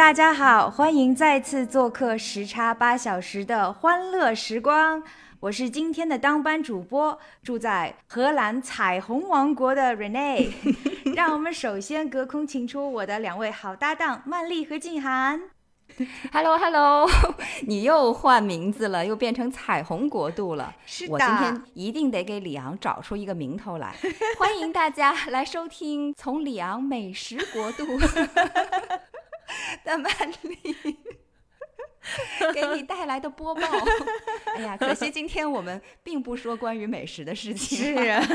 [0.00, 5.02] 大家好，欢迎再次做客时差八小时的欢乐时光。
[5.40, 10.52] 我是今天的当班主播，住在荷兰彩虹王国的 Rene。
[11.14, 15.42] 让我们首先隔空请出我的两位好搭档曼丽和静涵。
[16.32, 17.06] Hello Hello，
[17.68, 20.74] 你又换名字了，又变成彩虹国度了。
[20.86, 23.94] 是的，我今天一定得给里昂找出一个名头来。
[24.38, 27.84] 欢迎大家来收听从里昂美食国度。
[29.84, 30.12] 的曼
[30.42, 30.76] 丽
[32.54, 33.60] 给你带来的播报，
[34.56, 37.78] 哎呀，可惜今天我们并不说关于美食的事情。
[37.78, 38.26] 是啊，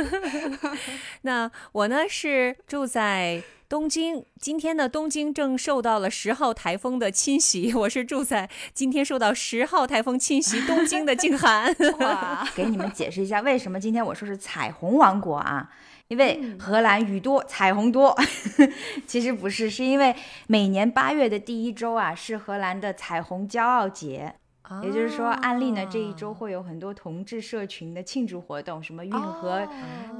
[1.22, 11.74] 那我呢是住在东京，今天呢东京正受到了十号台风的侵袭，我是住在今天受到十号台风侵袭东京的静涵。
[11.98, 15.68] 哇，给你们解释一下为什么今天我说是彩虹王国啊？
[16.08, 18.14] 因为荷兰雨多，彩虹多，
[19.06, 20.14] 其实不是，是因为
[20.46, 24.34] 每年八月的第一周啊，是荷兰的彩虹骄傲节，
[24.82, 29.66] 也就是说，案例呢这一周会有很多同志社群的庆祝活动，什么运河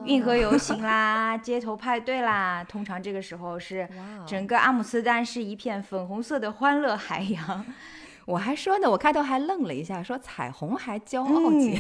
[0.07, 3.87] 运河游行啦，街头派对啦，通常这个时候是
[4.27, 7.65] 整个阿姆斯特丹是一片粉红色的欢乐海洋。
[8.25, 11.79] 我还说呢，我开头还愣了一下，说彩虹还骄傲节，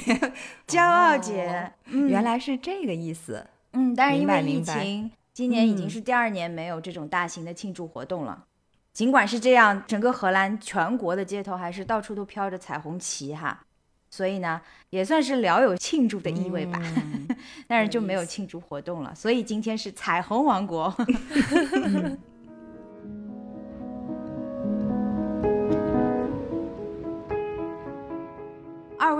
[0.66, 3.46] 骄傲节，原来是这个意思。
[3.74, 8.44] 嗯，但是因为疫情，今年已经是第二年没有这种大型的庆祝活动了。
[8.92, 13.60] 尽管是这样，整个荷兰全国的街头还是到处都飘着彩虹旗哈，
[14.08, 14.60] 所以呢，
[14.90, 16.80] 也算是聊有庆祝的意味吧。
[17.66, 20.94] 但是就没有庆祝活动了，所以今天是彩虹王国。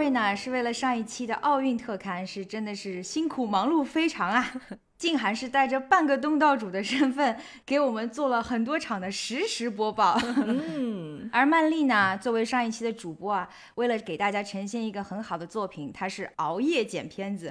[0.05, 4.53] 位呢是为了上一期的奥运特刊，是真的是辛苦忙碌非常啊。
[4.99, 10.19] 静涵是带着半个东道主的身份，给我们做了很多场的实时播报。
[10.47, 17.51] 嗯，而曼丽呢，作为上一期的主播啊，为了给大家呈现一个很好的作品，她是熬夜剪片子。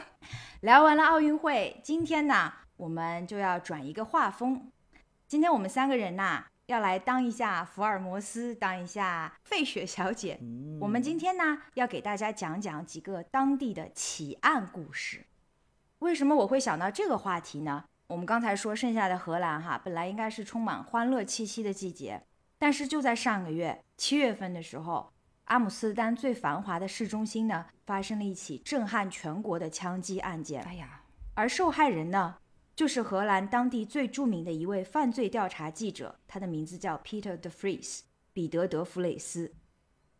[0.62, 4.72] 聊完了奥运会，今天呢，我们就要转一个画风。
[5.28, 6.46] 今天我们三个人呐。
[6.66, 10.38] 要来当一下福尔摩斯，当一下费雪小姐。
[10.80, 15.26] 我们今天呢，要给大家讲讲几个当地的奇案故事。
[15.98, 17.84] 为什么我会想到这个话题呢？
[18.06, 22.22] 我们刚才说剩下的荷兰哈，本来应该是充满欢乐气息的季节，
[22.58, 25.12] 但是就在上个月七月份的时候，
[25.44, 30.62] 阿姆斯特丹最繁华的市中心呢，发生了一起震撼全国的枪击案件。
[30.62, 31.02] 哎呀，
[31.34, 32.36] 而受害人呢？
[32.82, 38.00] 就是荷兰当地最著名的一位犯罪调查记者，他的名字叫 Peter de Vries，
[38.32, 39.52] 彼得·德弗雷斯。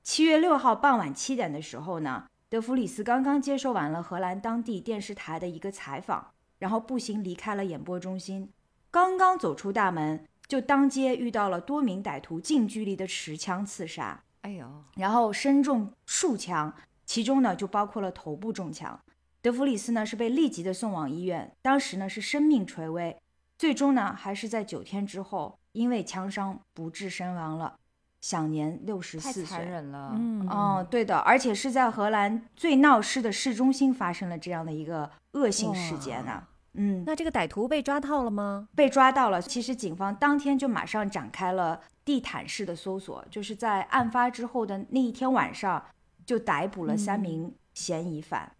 [0.04, 8.48] 七月六号傍晚七点的时候呢，德弗里斯刚刚接受完了荷兰当地电视台的一个采访，然后步行离开了演播中心。
[8.92, 16.72] 刚刚走出大门，就当街遇到了多名歹徒近距离的持枪刺杀，哎呦，然后身中数枪，
[17.04, 19.00] 其中呢就包括了头部中枪。
[19.42, 23.20] 德弗里斯呢是被立即的送往医院，当时呢是生命垂危，
[23.58, 27.74] 最终呢还是在九天之后因为枪伤不治身亡了，
[28.20, 29.42] 享年六十四岁。
[29.42, 36.44] 太残忍了，嗯，哦，对的，而且是在荷兰最闹市的市中心发生了这样的一个恶性事件呢。
[36.74, 38.68] 嗯，那这个歹徒被抓到了吗？
[38.76, 39.42] 被抓到了。
[39.42, 45.84] 其实警方当天就马上展开了地毯式的搜索，就是在案发之后的那一天晚上
[46.24, 48.52] 就逮捕了三名嫌疑犯。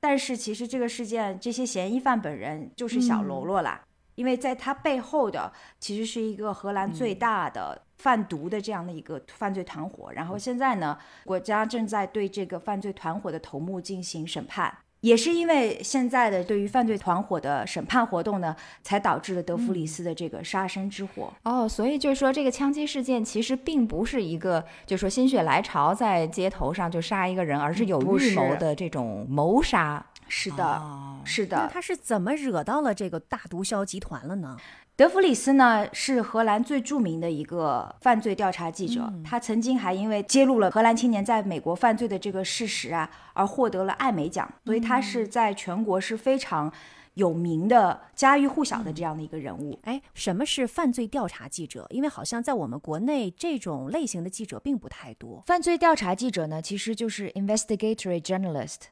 [0.00, 10.10] 但是其实这个事件，这些嫌疑犯本人就是小喽啰啦，因为在他背后的其实是一个荷兰最大的贩毒的这样的一个犯罪团伙。
[10.12, 14.74] 然后现在呢，国家正在对这个犯罪团伙的头目进行审判。
[15.00, 21.32] 也是因为现在的对于犯罪团伙的审判活动呢，才导致了德弗里斯的这个杀身之祸。
[21.44, 30.04] 哦，所以就是说，这个枪击事件其实并不是一个，就是说心血来潮在街头上就杀一个人，而是有预谋的这种谋杀。
[30.30, 30.82] 是的，
[31.24, 31.56] 是的。
[31.56, 34.56] 那他是怎么惹到了这个大毒枭集团了呢？
[34.96, 46.70] 德弗里斯呢是荷兰最著名的一个犯罪调查记者，他曾经还因为揭露了荷兰青年在美国犯罪的这个事实啊，而获得了艾美奖，所以他是在全国是非常
[47.14, 49.78] 有名的、家喻户晓的这样的一个人物。
[49.84, 51.86] 哎，什么是犯罪调查记者？
[51.88, 55.42] 因为好像在我们国内这种类型的记者并不太多。
[55.46, 58.90] 犯罪调查记者呢，其实就是 investigatory journalist。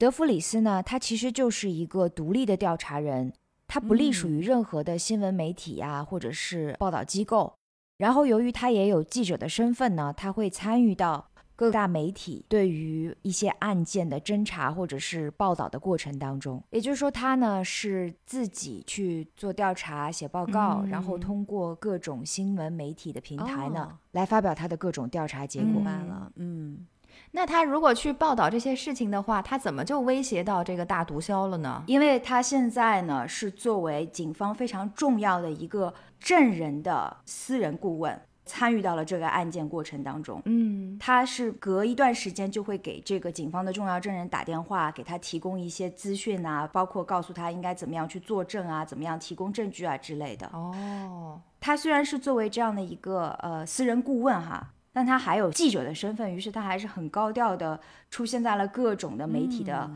[0.00, 3.30] 德弗里斯呢，他其实就是一个独立的调查人。
[3.68, 7.52] 他不隶属于任何的新闻媒体呀，或者是报道机构。
[7.98, 16.64] 然后，由于他也有记者的身份呢，他会参与到各大媒体对于一些案件的侦查或者是报道的过程当中。
[16.70, 25.72] 也就是说，他呢是自己去做调查、写报告，然后通过各种新闻媒体的平台呢来发表他的各种调查结果。
[25.72, 26.86] 明白了，嗯。
[27.32, 31.84] 那他如果去报道这些事情的话，他怎么就威胁到这个大毒枭了呢？
[31.86, 40.42] 因为他现在呢是作为警方非常重要的一个证人的私人顾问，参与到了这个案件过程当中。
[40.46, 50.48] 嗯，他是隔一段时间就会给这个警方的重要证人打电话，给他提供一些资讯啊，包括告诉他应该怎么样去作证啊，怎么样提供证据啊之类的。
[50.52, 54.72] 哦，他虽然是作为这样的一个呃私人顾问哈。
[54.92, 59.90] 但他还有记者的身份，于是他还是很高调的出现在了各种的媒体的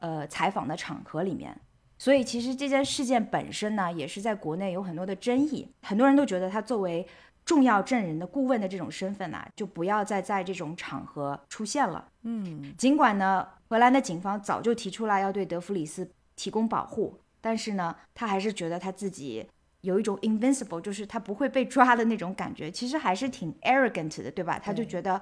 [0.00, 1.56] 呃采访的场合里面。
[1.98, 5.70] 所以其实这件事件本身呢，也是在国内有很多的争议。
[5.82, 7.06] 很多人都觉得他作为
[7.44, 12.08] 重要证人的顾问的这种身份呢，就不要再在这种场合出现了。
[12.22, 19.46] 嗯，尽管呢，荷兰的警方早就提出来要对德弗里斯提供保护，但是呢，他还是觉得他自己。
[19.82, 24.58] 有一种 invincible，就是他不会被抓的那种感觉，其实还是挺 arrogant 的，对吧？
[24.58, 25.20] 他就觉得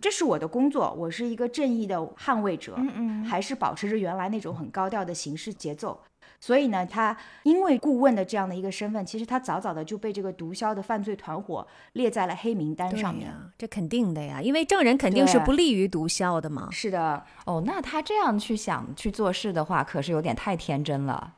[0.00, 6.00] 这是我的工作，我是一个正义的捍卫者，嗯嗯，还是保持着原来那种很高调的行事节奏。
[6.42, 13.30] 所以呢，他因为顾问的这样的一个身份，其实他早早的就被这个毒枭的犯罪团伙列在了黑名单上面。
[13.58, 16.68] 这肯定的呀，因为证人肯定是不利于毒枭的嘛。
[16.70, 21.34] 是的，哦，那他这样去想去做事的话，可是有点太天真了。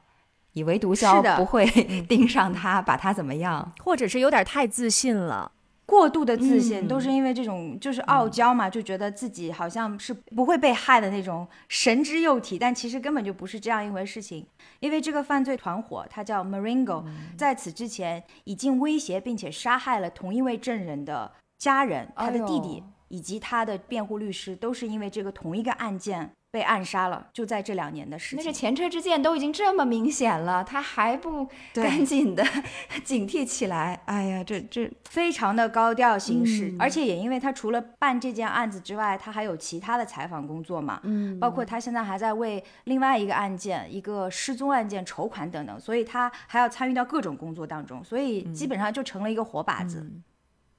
[0.54, 1.66] 以为毒枭不会
[2.08, 3.72] 盯上他，把他怎么样？
[3.82, 5.52] 或者是有点太自信了，
[5.86, 14.46] 过度的自信，都是因为这种就是傲娇嘛，就觉得自己好像是不会被害的那种神之幼体，但其实根本就不是这样一回事情。
[14.80, 17.04] 因为这个犯罪团伙，他叫 Maringo，
[17.36, 26.32] 在此之前已经威胁并且杀害了同一位证人的家人，他的弟弟以及他的辩护律师，都是因为这个同一个案件。
[26.52, 28.44] 被暗杀了，就在这两年的时间。
[28.44, 32.44] 那个前车之鉴都已经这么明显了，他还不赶紧的
[33.02, 33.98] 警惕起来？
[34.04, 50.06] 哎呀，这这非常的高调行事，而且也因为他除了办这件案子之外，他还有其他的采访工作嘛，嗯，包括他现在还在为另外一个案件，一个失踪案件筹款等等，所以他还要参与到各种工作当中，所以基本上就成了一个活靶子。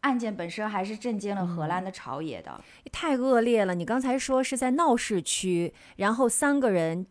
[0.04, 2.62] 案件本身还是震惊了荷兰的朝野的，
[2.92, 3.74] 太恶劣了。
[3.74, 7.08] 你刚才说是在闹市区，然后三个人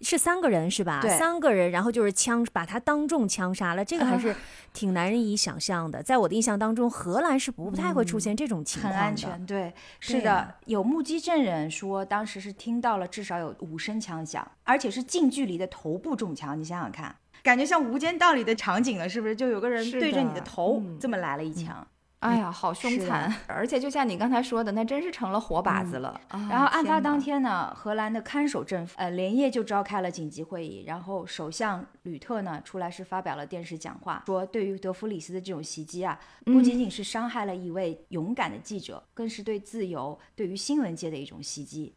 [0.00, 1.00] 是三个人是吧？
[1.02, 4.34] 对，三个人，然后就是枪把他当众枪杀了，这个还是
[4.72, 6.02] 挺难以想象的。
[6.02, 8.98] 在我的印象当中，荷兰是不太会出现这种情况的。
[8.98, 10.54] 很安全，对，是的。
[10.64, 16.58] 有目击证人说，当时是听到了至少有五声枪响，而且是近距离的头部中枪。
[16.58, 19.36] 你想想看，感觉像《无间道》里的场景了，是不是？
[19.36, 21.86] 就有个人对着你的头这么来了一枪。
[22.22, 23.32] 哎呀，好凶残！
[23.48, 26.20] 而且就像你刚才说的，那真是成了活靶子了。
[26.48, 41.92] 然后案发当天呢，荷兰的看守政府呃连夜就召开了紧急会议，然后首相吕特呢出来是发表了电视讲话，说对于德弗里斯的这种袭击啊，不仅仅是伤害了一位勇敢的记者，更是对自由、对于新闻界的一种袭击。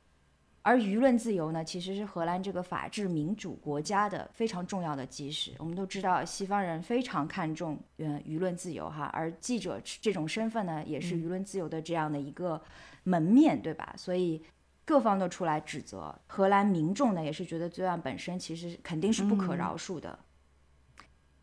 [0.68, 5.52] 而舆论自由呢，其实是荷兰这个法治民主国家的非常重要的基石。
[5.60, 12.60] 我们都知道，西方人非常看重嗯舆论自由哈，而记者这种身份呢，也是舆论自由的这样的一个
[13.04, 13.94] 门面对吧？
[13.96, 14.42] 所以
[14.84, 20.18] 各方都出来指责，荷兰民众呢也是觉得罪案本身其实肯定是不可饶恕的。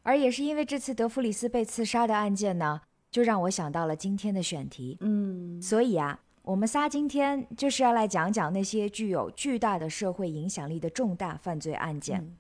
[0.03, 2.81] 而也是因为这次德弗里斯被刺杀的案件呢，
[3.13, 4.99] 就让我想到了今天的选题。
[5.01, 6.19] 嗯，所以啊。
[6.45, 12.37] 我们仨今天就是要来讲讲那些具有巨大的社会影响力的重大犯罪案件，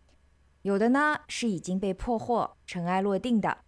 [0.62, 3.58] 有的呢是已经被破获、尘埃落定的，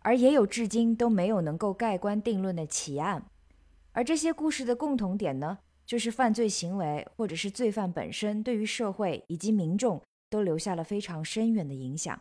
[0.00, 3.24] 而也有至今都没有能够盖棺定论的奇案。
[3.92, 12.20] 而这些故事的共同点呢，就是犯罪行为或者是罪犯本身对于社会以及民众都留下了非常深远的影响，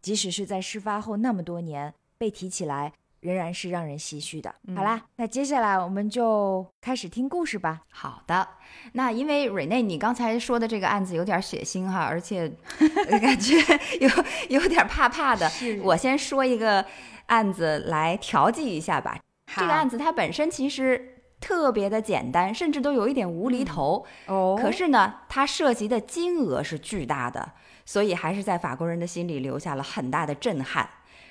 [0.00, 4.54] 即使是在事发后那么多年被提起来，仍然是让人唏嘘的。
[4.66, 7.82] 嗯好啦，那接下来我们就开始听故事吧。
[7.90, 8.46] 好的，
[8.92, 13.54] 那因为瑞内你刚才说的这个案子有点血腥哈，而且呃 感觉
[14.00, 14.08] 有
[14.48, 15.50] 有点怕怕的。
[15.82, 16.84] 我先说一个
[17.26, 19.18] 案子来调剂一下吧。
[19.54, 24.06] 这个案子子它本身其实特别的简单，甚至都有一点无厘头。
[24.26, 27.52] 哦，可是呢，它涉及的金额是巨大的，
[27.84, 30.88] 所以还是在法国人的心里留下了很大的震撼。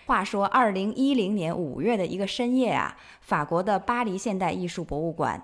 [0.10, 5.40] 话说，二零一零年五月的一个深夜啊，法国的巴黎现代艺术博物馆，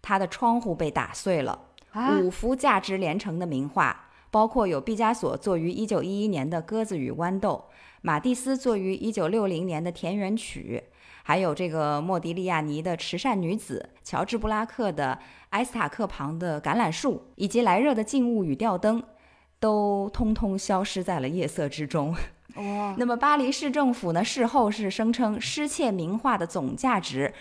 [0.00, 1.58] 它的窗户被打碎了，
[1.90, 7.64] 啊五幅价值连城的名画，包括有毕加索作于一九一一年的《鸽子与豌豆》，
[8.02, 10.80] 马蒂斯作于一九六零年的《田园曲》，
[11.24, 15.18] 还有这个莫迪利亚尼的《慈善女子》，乔治布拉克的
[15.48, 19.02] 《埃斯塔克旁的橄榄树》，以及莱热的《静物与吊灯》，
[19.58, 22.14] 都通通消失在了夜色之中。
[22.56, 27.34] 哇，那么巴黎市政府呢，事后是声称失窃名画的总价值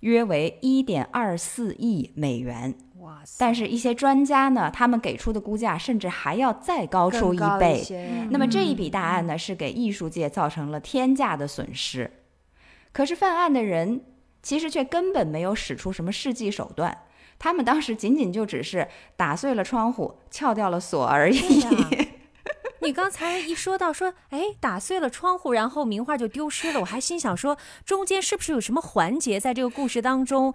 [0.00, 2.74] 约为一点二四亿美元。
[3.00, 7.82] 哇塞，但是，一些专家呢，他们给出的估价甚至还要再高出更高倍。
[7.82, 12.10] 些那么这一笔大案呢，是给艺术界造成了天价的损失。
[12.92, 14.00] 可是犯案的人
[14.42, 16.96] 其实却根本没有使出什么世纪手段，
[17.38, 21.62] 他们当时仅仅就只是打碎了窗户、撬掉了锁而已。
[22.84, 30.54] 你刚才一说到说，哎，打碎了窗户，然后名画就丢失了，我还心想说，中间是不是有什么环节在这个故事当中，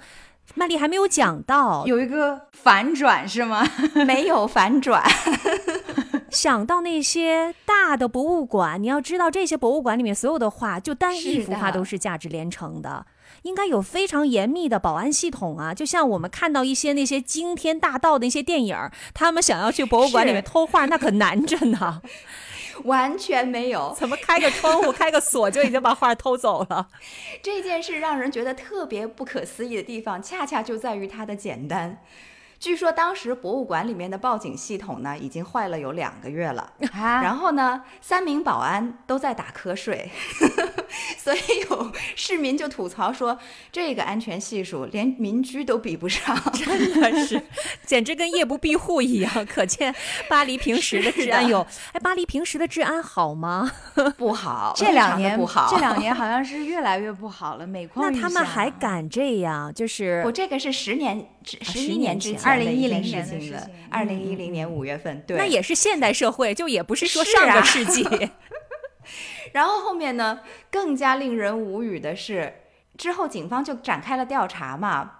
[0.53, 1.85] 曼丽还没有讲到？
[1.87, 3.67] 有一个反转是吗？
[4.05, 5.03] 没有反转。
[6.29, 13.05] 想到那些大的博物馆，你要知道这些博物馆里面所有的画，就单一幅画都是价值连城的。
[13.43, 22.01] 应该有非常严密的保安系统啊，就像我们看到一些那些惊天大盗的一些电影儿，他们想要去博物馆里面偷画，那可难着呢。
[22.85, 23.93] 完全没有。
[23.99, 26.87] 怎么开个窗户、开个锁就已经把画偷走了？
[27.43, 32.01] 这件事让人觉得特别不可思议的地方，恰恰就在于它的简单。
[32.59, 36.73] 据说当时博物馆里面的报警系统呢，已经坏了有两个月了。
[36.91, 40.11] 啊，然后呢，三名保安都在打瞌睡，
[41.17, 41.39] 所以
[41.69, 43.39] 有市民就吐槽说，
[43.71, 46.37] 这个安全系数连民居都比不上。
[46.51, 47.41] 真的是，
[47.85, 49.45] 简直跟夜不闭户一样。
[49.45, 49.95] 可见
[50.27, 53.71] 巴黎平时的治安有，哎，巴黎平时的治安好吗？
[54.17, 55.69] 不好，这两年不好。
[55.71, 59.73] 这两年好像是越来越不好了，每况愈那他们还敢这样？
[59.73, 63.75] 就是我这个是十年、十一年之前前的一件2010事年的情了事情。
[63.89, 68.03] 二零一零年五月份，对，那也是现代社会，就也不是说上个啊世纪。
[69.53, 72.53] 然后后面呢，更加令人无语的是，
[72.97, 75.11] 之后警方就展开了调查嘛。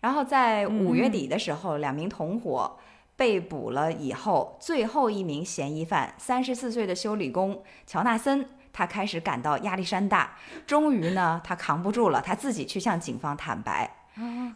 [0.00, 2.78] 然后在五月底的时候，两名同伙
[3.16, 10.36] 被捕了以后，最后一名嫌疑犯，三十四岁的修理工乔纳森，他开始感到压力山大。
[10.66, 13.90] 终于呢，他扛不住了，他自己去向警方坦白。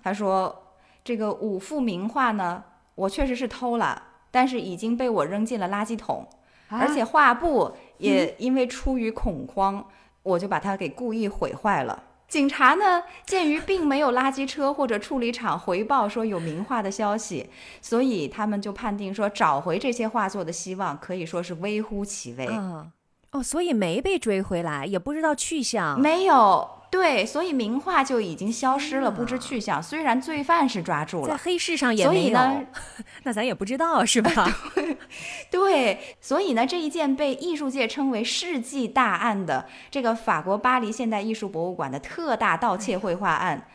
[0.03, 0.68] 他说
[1.09, 2.63] ：“这个五幅名画呢，
[2.95, 6.29] 我确实是偷了，但是已经被我扔进了垃圾桶。”
[6.69, 9.83] 啊而且画布也因为出于恐慌，
[10.23, 12.03] 我就把它给故意毁坏了。
[12.29, 17.49] 警察呢，鉴于并没有垃圾车或者处理厂回报说有名画的消息，
[17.81, 22.47] 所以他们就判定说找回这些画作的希望可以说是微乎其微。
[22.51, 22.93] 嗯，
[23.33, 26.01] 哦，所以没被追回来，也不知道去向。
[26.01, 29.83] 没有对，所以名画就已经消失了，天不知去向。
[29.83, 32.65] 虽然罪犯是抓住了在了，黑市上也所没有以呢，
[33.25, 34.51] 那咱也不知道是吧？
[35.53, 43.69] 对，所以呢，这一件被艺术界称为世纪大案的这个法国巴黎现代艺术博物馆的特大盗窃绘画案，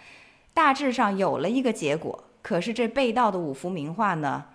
[0.55, 2.23] 大致上有了一个结果。
[2.41, 4.45] 可是这被盗的五幅名画呢，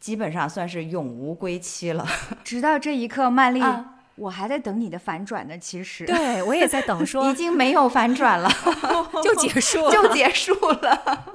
[0.00, 2.04] 基本上算是永无归期了。
[2.42, 5.56] 直到这一刻，曼丽，啊我还在等你的反转呢。
[5.58, 8.50] 其实，对我也在等 已说经没有反转了
[9.22, 9.92] 就结束了。
[9.92, 11.34] 就结束了。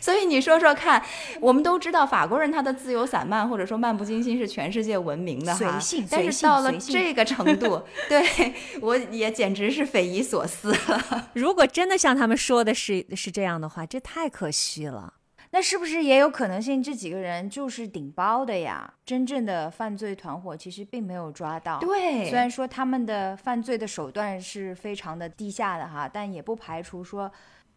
[0.00, 1.00] 所以你说说看，
[1.40, 11.28] 我们都知道法国人他的自由散漫或者说漫不经心是全世界闻名的哈，随性但是到了这个程度，对我也简直是匪夷所思了。
[11.34, 15.14] 如果真的像他们说的是是这样的话，这太可惜了。
[15.52, 18.94] 那是不是也有可能性这几个人就是顶包的呀？
[19.04, 21.80] 真正的犯罪团伙其实并没有抓到。
[21.80, 27.30] 对，虽然说他们的犯罪的手段是非常的低下的哈，但也不排除说，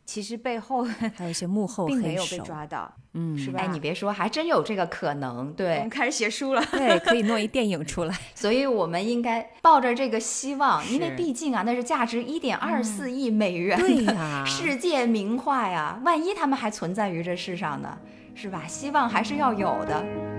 [0.05, 0.83] 其实背后
[1.15, 3.59] 还有一些幕后并没有被黑手，抓到，嗯，是吧？
[3.61, 5.53] 哎，你别说，还真有这个可能。
[5.53, 6.63] 对我对们，开始写书了。
[6.71, 8.15] 对，可以弄一 电影出来。
[8.35, 17.97] 所以我们应该抱着这个希望，因为毕竟啊，那是价值一点二四亿美元的对呀， 世界名画呀，万一他们还存在于这世上呢，
[18.35, 18.63] 是吧？
[18.67, 20.32] 希望还是要有的。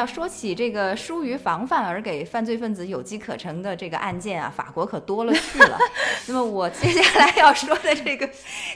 [0.00, 5.78] 要说起这个疏于防范而给犯罪分子有机可乘的这个案件啊，法国可多了去了。
[6.26, 8.28] 那么我接下来要说的这个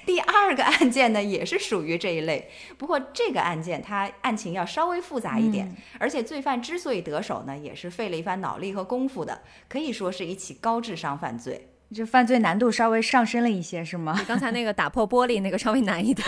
[0.04, 2.50] 第二个案件呢，也是属于这一类。
[2.76, 11.70] 不过这个案件它案情要稍微复杂一点，而且罪犯之所以得手呢，也是费了一番脑力和功夫的，可以说是一起高智商犯罪。
[11.94, 14.14] 这犯罪难度稍微上升了一些，是吗？
[14.18, 16.26] 比刚才那个打破玻璃那个稍微难一点。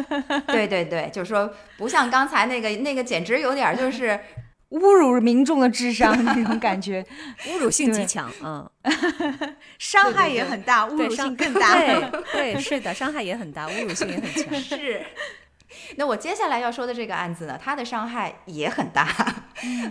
[0.46, 4.18] 对对对，就是说不像刚才那个那个，简直有点就是
[4.70, 7.04] 侮辱民众的智商那种感觉，
[7.48, 8.70] 侮辱性极强，嗯，
[9.78, 11.74] 伤害也很大，侮辱性更大。
[11.74, 14.54] 对对，是的，伤害也很大，侮辱性也很强。
[14.54, 15.02] 是。
[15.96, 19.06] 那我接下来要说的这个案子呢，它的伤害也很大，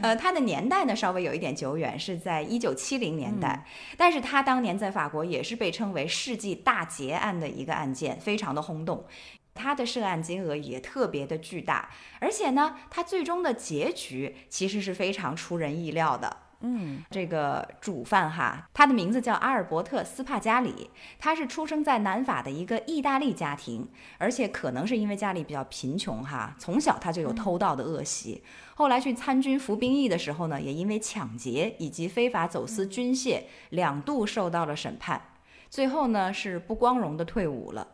[0.01, 3.65] 呃，它的年代呢稍微有一点久远，是在一九七零年代，
[3.95, 9.05] 但是它当年在法国也是被称为世纪大劫案的一个案件，非常的轰动，
[9.53, 16.46] 它的涉案金额也特别的巨大，而且呢，它最终的结局其实是非常出人意料的。
[16.61, 23.87] 嗯，这个主犯哈，他的名字叫阿尔伯特·斯帕加里，他是出生在南法的一个意大利家庭，
[24.17, 28.43] 而且可能是因为家里比较贫穷哈，从小他就有偷盗的恶习。
[28.73, 35.21] 后来去参军服兵役的时候呢，也因为抢劫以及非法走私军械两度受到了审判，
[35.69, 37.87] 最后呢是不光荣的退伍了。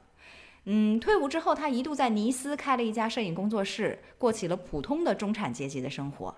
[0.65, 6.33] 嗯，退伍之后，他一度在尼斯开了一家摄影工作室，过起了普通的中产阶级的生活。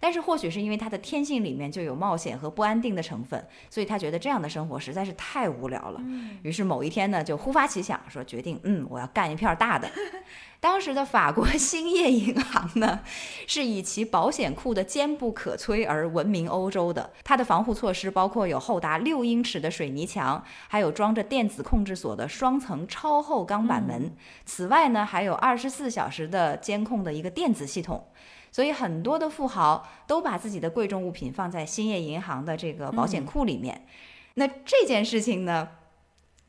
[0.00, 6.00] 但是或许是因为他的天性里面就有冒险和不安定的成分，所以他觉得这样的生活实在是太无聊了。
[6.42, 9.88] 于是某一天呢，就突发奇想，说决定，嗯，我要干一片大的。
[10.60, 12.98] 当时的法国兴业银行呢，
[13.46, 17.12] 是以其保险库的坚不可摧而闻名欧洲的。
[17.22, 24.12] 它的防护措施包括有厚达六英尺的水泥墙，还有装着电子控制锁的双层超厚钢板门。
[24.44, 28.08] 此外呢，还有二十四小时的监控的一个电子系统。
[28.50, 33.86] 所以很多的富豪都把自己的贵重物品放在兴业银行的这个保险库里面。
[34.34, 35.68] 那这件事情呢，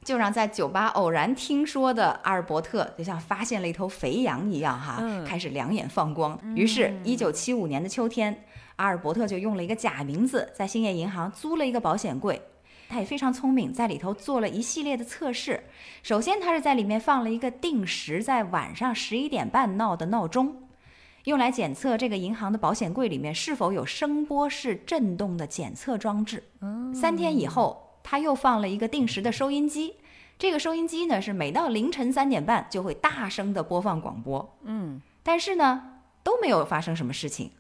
[0.04, 6.40] 就让在酒吧偶然听说的阿尔伯特就像发现了一头肥羊一样，哈，开始两眼放光。
[6.56, 8.44] 于是，一九七五年的秋天，
[8.76, 12.42] 阿尔伯特就用了一个假名字，在兴业银行租了一个保险柜。
[12.88, 15.64] 他也非常聪明，在里头做了一系列的测试。
[16.02, 20.69] 首先，他是在里面放了一个定时在晚上十一点半闹的闹钟。
[21.30, 26.44] 用来检测这个银行的保险柜里面是否有声波式震动的检测装置。
[26.94, 29.96] 三天以后，他又放了一个定时的收音机。
[30.38, 34.58] 这个收音机呢，是每到凌晨三点半就会大声的播放广播。
[34.64, 37.52] 嗯，但是呢，都没有发生什么事情。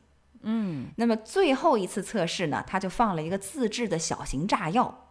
[0.41, 5.08] 嗯，那么最后一次测试呢，他就放了一个自制的小型炸药。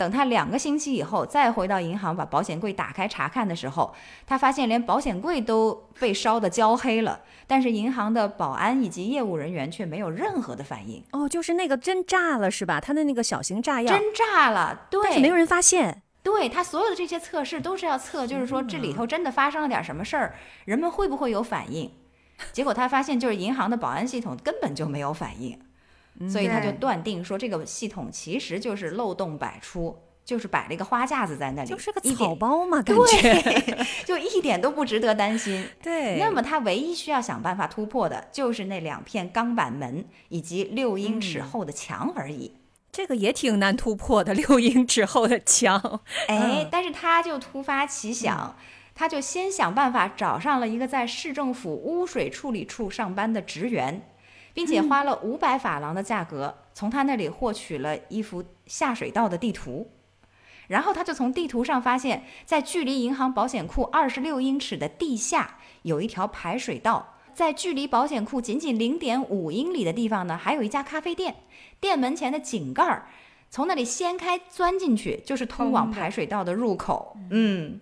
[0.00, 3.94] 等他两个星期以后再回到银行把保险柜打开查看的时候，
[4.26, 11.04] 他发现连保险柜都被烧得焦黑了，但是银行的保安以及业务人员却没有任何的反应。
[11.12, 12.80] 哦，就是那个真炸了是吧？
[12.80, 16.00] 他的那个小型炸药真炸了，对，但是没有人发现。
[16.22, 20.34] 对他所有的这些测试都是要测，就是说这里头真的发生了点什么事儿，
[20.64, 21.90] 人们会不会有反应？
[22.52, 25.60] 结果他发现就是银行的保安系统根本就没有反应。
[26.28, 35.66] 所以他就断定说，这个系统其实就是漏洞百出，就是摆了一个花架子在那里，就是个草包嘛， 感觉就一点都不值得担心。
[35.82, 42.56] 对，那么他唯一需要想办法突破的，就是那两片钢板门以及六英尺厚的墙而已。
[42.92, 46.00] 这个也挺难突破的，六英尺厚的墙。
[46.28, 48.56] 哎，但是他就突发奇想，
[48.94, 54.02] 他就先想办法找上了一个在市政府污水处理处上班的职员。
[54.60, 59.90] 并且花了五百法郎的价格，从他那里获取了一幅下水道的地图，
[60.68, 71.36] 然后他就从地图上发现，在距离银行保险库二十六英尺的地下有一条排水道，在距离保险库仅仅零点五英里的地方呢，还有一家咖啡店，
[71.80, 73.06] 店门前的井盖儿，
[73.48, 77.16] 从那里掀开钻进去就是通往排水道的入口。
[77.30, 77.80] 嗯。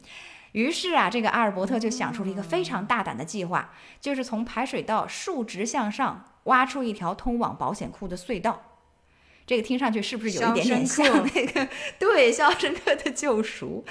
[0.52, 8.64] 于是啊，这个阿尔伯特就想出了一个非常大胆的计划，就是从排水道竖直向上挖出一条通往保险库的隧道。
[9.46, 11.66] 这个听上去是不是有一点点像那个
[11.98, 13.82] 对《肖申克的救赎》？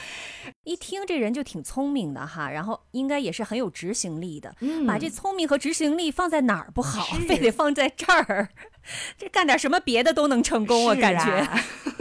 [0.63, 4.56] 一听这人就挺聪明的哈，然后应该也是很有执行力的。
[4.86, 8.50] 把这聪明和执行力放在哪儿不好， 非得放在这儿？
[9.17, 11.48] 这干点什么别的都能成功，我感觉。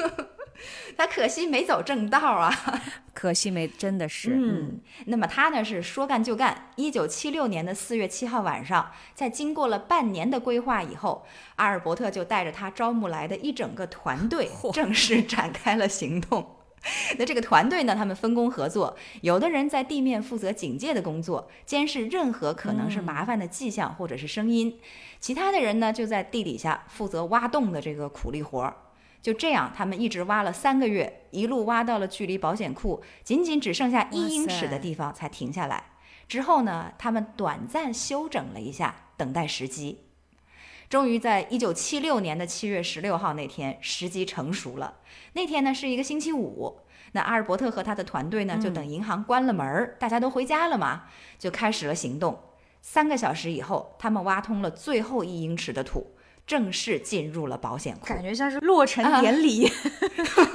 [0.96, 2.50] 他可惜没走正道啊，
[3.12, 4.30] 可惜没，真的是。
[4.34, 6.70] 嗯，那么他呢是说干就干。
[6.76, 16.52] 一九七六年的四月七号晚上，在经过了半年的规划以后，阿尔伯特就带着他招募来的一整个团队 正式展开了行动。
[17.18, 24.70] 那这个团队呢，他们分工合作，有的人在地面负责警戒的工作，监视任何可能是麻烦的迹象或者是声音；
[25.18, 28.76] 其他的人呢，就在地底下负责挖洞的这个苦力活儿。
[29.26, 35.82] 就这样，他们一直挖了三个月，一路挖到了距离保险库仅仅只剩下一英尺的地方才停下来。
[36.28, 40.04] 之后呢，他们短暂休整了一下，等待时机。
[40.88, 44.98] 终于在一九七六年的七月十六号那天，时机成熟了。
[45.32, 46.78] 那天呢是一个星期五，
[47.10, 52.44] 那阿尔伯特和他的团队呢就等银行关了门儿，大家都回家了嘛，就开始了行动。
[52.80, 56.12] 三个小时以后，他们挖通了最后一英尺的土，
[56.46, 58.06] 正式进入了保险库。
[58.06, 59.70] 感觉像是落成典礼。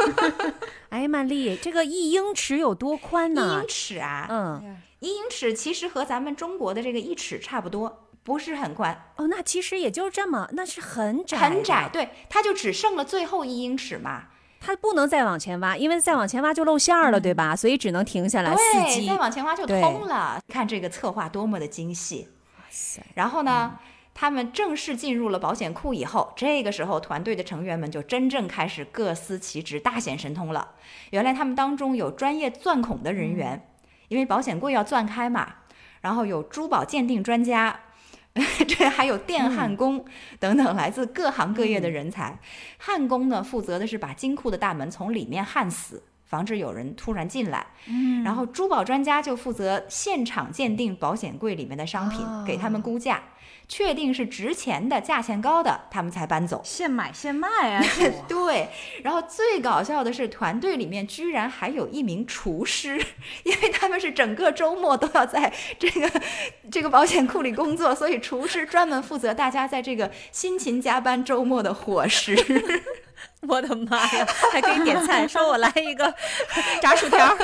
[0.90, 3.68] 哎，曼丽，这个一英尺有多宽呢一英？
[3.68, 14.26] 尺啊，嗯，一英尺其实和咱们中国的这个一尺差不多，不是很宽，哦，那其实也就这么，那是很窄，很窄。，对，它就只剩了最后一英尺嘛。
[14.60, 17.56] 它不能再往前挖，因为再往前挖就露馅儿了，对吧？
[17.56, 19.08] 所以只能停下来伺对，机。
[19.08, 20.40] 再往前挖就通了。
[20.50, 22.28] 看这个策划多么的精细。
[22.58, 23.80] 哇塞，然后呢，
[24.13, 30.71] 他们正式进入了保险库以后，这个时候团队的成员们就真正开始各司其职，大显神通了。
[31.12, 33.67] 原来他们当中有专业钻孔的人员，
[34.10, 35.56] 因为保险柜要钻开嘛，
[36.02, 37.80] 然后有珠宝鉴定专家。
[38.65, 40.06] 这还有电焊工
[40.39, 42.39] 等等来自各行各业的人才。
[42.78, 47.67] 焊工呢，负责的是把金库的大门从里面焊死，防止有人突然进来。
[47.88, 53.21] 嗯然后珠宝专家就负责现场鉴定保险柜里面的商品，哦给他们估价，
[53.72, 56.60] 确定是值钱的、价钱高的，他们才搬走。
[56.62, 57.82] 现买现卖啊！
[58.28, 58.68] 对，
[59.02, 63.02] 然后最搞笑的是，团队里面居然还有一名厨师，
[63.44, 66.12] 因为他们是整个周末都要在这个
[66.70, 72.36] 这个保险库里工作，所以厨师专门负责大家在这个辛勤加班周末的伙食。
[73.48, 76.14] 我的妈呀，还可以点菜， 说我来一个
[76.82, 77.36] 炸薯条。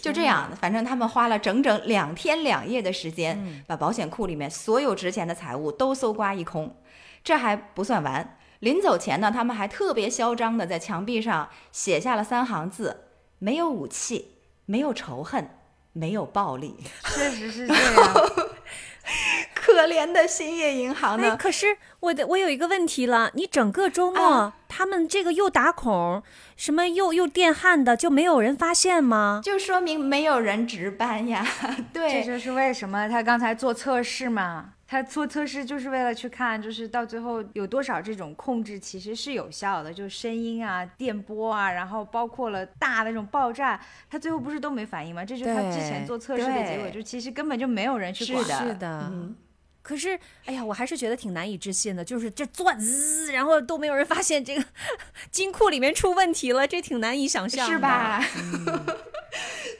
[0.00, 6.76] 就这样，反正他们花了整整两天两夜的时间，嗯把保险库里面所有值钱的财物都搜刮一空。
[7.22, 13.04] 这还不算完，临走前呢，他们还特别嚣张的在墙壁上写下了三行字：
[13.38, 15.50] 没有武器，没有仇恨，
[15.92, 16.76] 没有暴力。
[17.14, 18.14] 确实是这样。
[19.54, 21.36] 可怜的兴业银行哎，呢？
[21.36, 26.22] 可是我的我有一个问题了，你整个周末、啊他们这个又打孔，
[26.56, 29.42] 什么又又电焊的，就没有人发现吗？
[29.44, 31.46] 就说明没有人值班呀。
[31.92, 34.72] 对这，就是为什么他刚才做测试嘛。
[34.88, 45.22] 他做测试就是为了去看，就是到最后有多少这种控制其实是有效的，就是声音啊、电波啊，然后包括了大的那种爆炸，他最后不是都没反应吗？
[45.22, 48.48] 这就是他之前做测试的结果，就其实根本就没有人去管。
[48.48, 49.10] 的是的。
[49.12, 49.36] 嗯
[49.82, 54.64] 可是，哎呀，我还是觉得挺难以置信的，就是这钻滋，然后都没有人发现这个
[55.30, 57.78] 金库里面出问题了，这挺难以想象的，是？
[57.78, 58.24] 吧？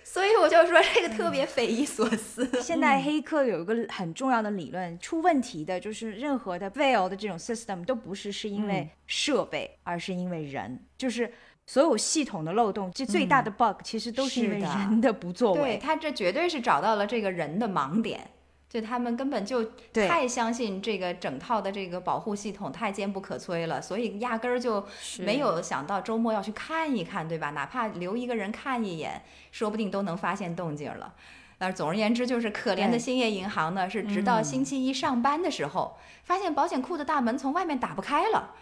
[0.03, 2.61] 所以我就说这个特别匪夷所思。
[2.61, 11.33] 现在黑客有一个很重要的理论，出问题的就是任何的 fail 的这种 system 都不是是因为设备，而是因为人，就是
[11.65, 15.79] 所有系统的漏洞，这最大的 bug 其实都是因为人的不作为对为。
[15.79, 18.29] 他这绝对是找到了这个人的盲点，
[18.71, 24.87] 就他们根本就太相信这个整套的这个保护系统太坚不可摧了，所以压根儿就
[25.19, 27.51] 没有想到周末要去看一看，对吧？
[27.51, 31.13] 哪怕留一个人看一眼，说不定都能发现动静了。
[31.59, 38.55] 那总而言之，就是可怜的兴业银行呢，是直到星期一上班的时候，发现保险库的大门从外面打不开了，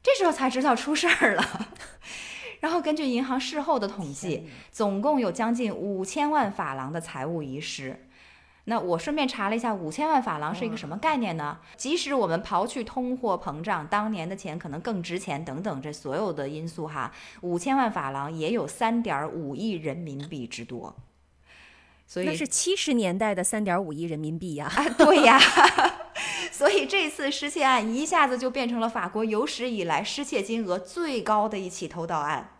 [0.00, 1.44] 这时候才知道出事儿了。
[2.60, 8.07] 然后根据银行事后的统计，总共有将近五千万法郎的财务遗失。
[8.68, 11.58] 那我顺便查了一下，五千万法郎是一个什么概念呢？
[11.74, 20.94] 即使我们刨去通货膨胀，当年的钱可能更值钱等等这所有的因素哈，五千万法郎也有三点五亿人民币之多。
[22.06, 25.40] 所以那是七十年代的三点五亿人民币呀、啊，对呀，
[26.52, 32.50] 所以这次失窃案一下子就变成了法国有史以来失窃金额最高的一起偷盗案。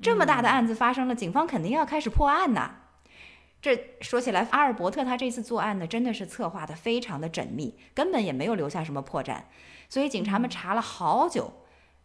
[0.00, 2.76] 这么大的案子发生了，警方肯定要开始破案呐。
[3.64, 9.44] 这说起来，阿尔伯特他这次作案呢，真的是策划的非常的缜密，根本也没有留下什么破绽。
[9.88, 11.50] 所以警察们查了好久，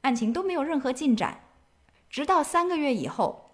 [0.03, 1.41] 案情都没有任何进展。
[2.09, 3.51] 直到三个月以后，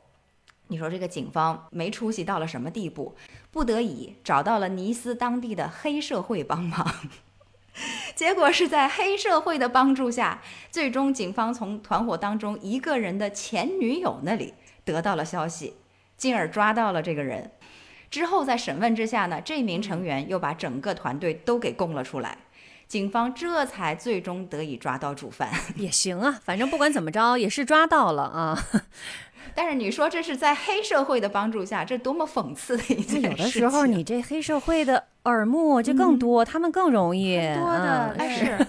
[0.68, 3.16] 你说这个警方没出息到了什么地步？
[3.50, 7.10] 不得已找到了尼斯当地的黑社会帮忙。
[8.14, 15.74] 结果是在黑社会的帮助下，最终警方从团伙当中一个人的前女友那里得到了消息，
[16.16, 17.50] 进而抓到了这个人。
[18.10, 22.38] 之后在审问之下呢，这名成员又把整个团队都给供了出来。
[22.88, 25.50] 警方这才最终得以抓到主犯。
[25.76, 28.64] 也行啊，反正不管怎么着也是抓到了啊。
[29.54, 33.32] 但是你说这是在黑社会的帮助下，这多么讽刺的一件事情！
[33.32, 38.68] 有的时候你这黑社会的耳目就更多，他们更容易多的嗯是。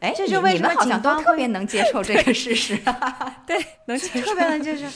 [0.00, 3.42] 哎，这是为什么你们好像警方会都特别能接受这个事实啊？
[3.46, 4.26] 对，能接受。
[4.26, 4.86] 特别能接受。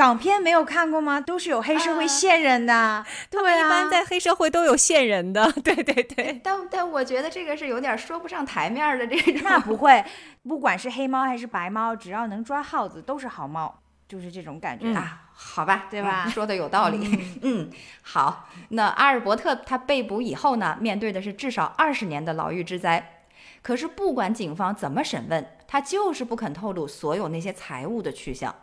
[0.00, 1.20] 港片没有看过吗？
[1.20, 6.40] 都是有黑社会线人的，他们一般在黑社会都有线人的， 对对对。
[6.42, 9.42] 但但我觉得这个是有点说不上台面的这种。
[9.44, 10.02] 那不会，
[10.48, 14.90] 不管是黑猫还是白猫，只要能抓耗子都是好猫，就是这种感觉。
[14.94, 17.22] 啊，好吧，对吧嗯说的有道理。
[17.44, 18.48] 嗯，好。
[18.70, 23.24] 那阿尔伯特他被捕以后呢，面对的是至少二十年的牢狱之灾。
[23.60, 28.54] 可是不管警方怎么审问，他就是不肯透露所有那些财物的去向。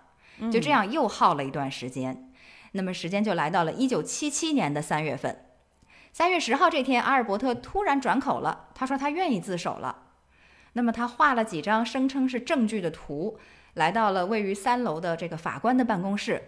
[0.51, 2.31] 就这样又耗了一段时间。
[2.73, 5.45] 那么时间就来到了一九七七年的三月份。
[6.13, 10.03] 三月十号这天，阿尔伯特突然转口了，他说他愿意自首了。
[10.73, 13.39] 那么他画了几张声称是证据的图，
[13.73, 16.41] 来到了位于三楼的这个法官的办公室。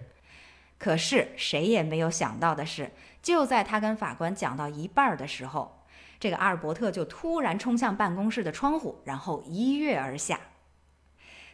[0.77, 5.83] 可是谁也没有想到的是，就在他跟法官讲到一半的时候，
[6.19, 10.39] 这个阿尔伯特就突然冲向办公室的窗户，然后一跃而下。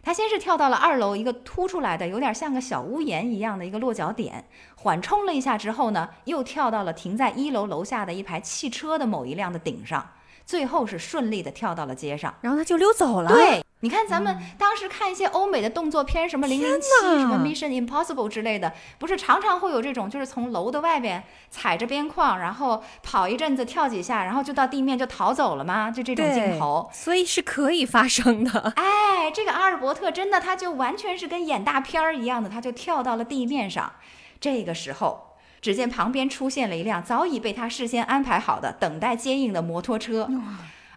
[0.05, 10.07] 他先是跳到了二楼一个凸出来的、有点像个小屋檐一样的一个落脚点，缓冲了一下之后呢，又跳到了停在一楼楼下的一排汽车的某一辆的顶上，
[10.45, 12.31] 最后是顺利的跳到了街上。
[12.41, 13.33] 然后他就溜走了。
[13.33, 25.91] 对，你看咱们当时看一些欧美的动作片，什么零零七、什么 Mission Impossible 之类的，不是常常会有这种，就是从楼的外边踩着边框，然后跑一阵子，跳几下，然后就到地面就逃走了吗？
[25.91, 26.89] 就这种镜头。
[26.91, 28.73] 所以是可以发生的。
[28.75, 33.93] 哎，这个阿尔伯特真的，他就完全是跟演大片儿一样的，他就跳到了地面上。
[34.41, 40.27] 这个时候，只见旁边出现了一辆早已被他事先安排好的等待接应的摩托车。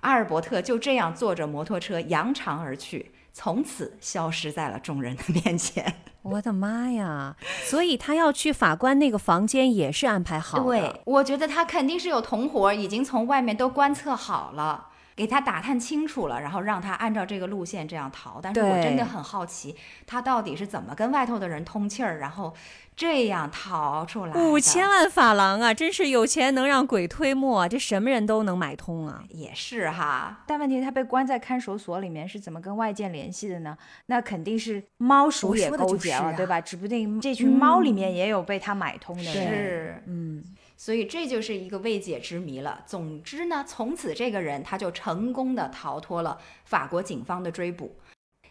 [0.01, 5.95] 阿尔伯特就这样坐着摩托车扬长而去，从此消失在了众人的面前。
[6.23, 7.37] 我的妈呀！
[7.65, 10.65] 所以他要去法官那个房间也是安排好的。
[10.65, 14.88] 对，我觉得他肯定是有同伙已经从外面都观测好了。
[15.19, 18.39] 给他打探清楚了，然后让他按照这个路线这样逃。
[18.41, 19.75] 但是我真的很好奇，
[20.07, 22.55] 他到底是怎么跟外头的人通气儿，然后
[22.95, 24.33] 这样逃出来？
[24.33, 29.25] 五千万法郎啊，真是有钱能让鬼推磨啊，这什么人都能买通啊。
[29.31, 33.77] 也是哈，但问题他被关在看守所里面，是怎么跟外界联系的呢？
[34.07, 36.61] 那肯定是猫鼠也勾结了，啊对吧？
[36.61, 39.33] 指不定这群猫里面也有被他买通的人。
[39.33, 40.45] 是，嗯，
[40.79, 42.85] 所以这就是一个未解之谜了。
[42.87, 47.97] 总之呢，从此这个人他就成功的逃脱了法国警方的追捕。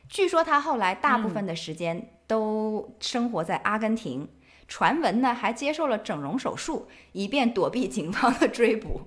[0.09, 4.29] 据说他后来大部分的时间都生活在阿根廷，
[4.67, 9.01] 传闻呢还接受了整容手术，以便躲避警方的追捕。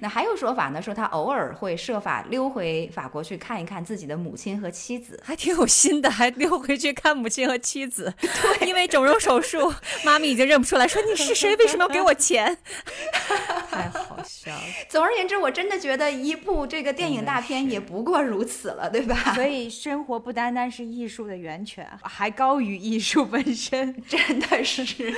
[0.00, 5.20] 那还有说法呢，说他偶尔会设法溜回法国去看一看自己的母亲和妻子。
[5.24, 8.12] 还挺有心的，还溜回去看母亲和妻子。
[8.20, 9.72] 对，因为整容手术，
[10.04, 11.54] 妈咪已经认不出来，说你是谁？
[11.56, 12.56] 为什么要给我钱？
[13.70, 14.62] 太好笑了。
[14.88, 19.34] 总而言之，我真的觉得一部这个电影大片也不过如此了，对吧？
[19.34, 24.02] 所以生活不单单是艺术的源泉，还高于艺术本身。
[24.08, 25.14] 真的是。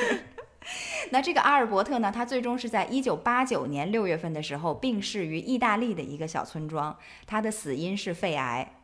[1.11, 2.11] 那这个阿尔伯特呢？
[2.11, 6.97] 他最终是在一九八九年六月份的时候病逝于意大利的一个小村庄，
[7.27, 8.81] 他的死因是肺癌。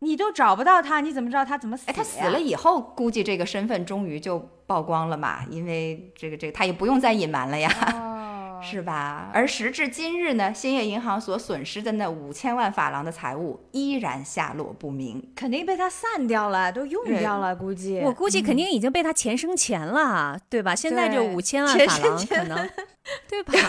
[0.00, 7.68] 你都找不到他，你怎么知道他怎么死哎，他死了以后，估计这个身份终于就曝光了嘛，因为这个这个他也不用再隐瞒了呀。
[7.94, 8.17] 哦，
[8.62, 9.30] 是吧？
[9.32, 15.32] 而时至今日呢，兴业银行所损失的那五千万法郎的财物依然下落不明。
[15.34, 18.00] 肯定被他散掉了，都用掉了，估计。
[18.00, 20.74] 我估计肯定已经被他钱生钱了，对吧？
[20.74, 22.70] 现在就对五千万法郎，生钱可能，
[23.28, 23.52] 对吧？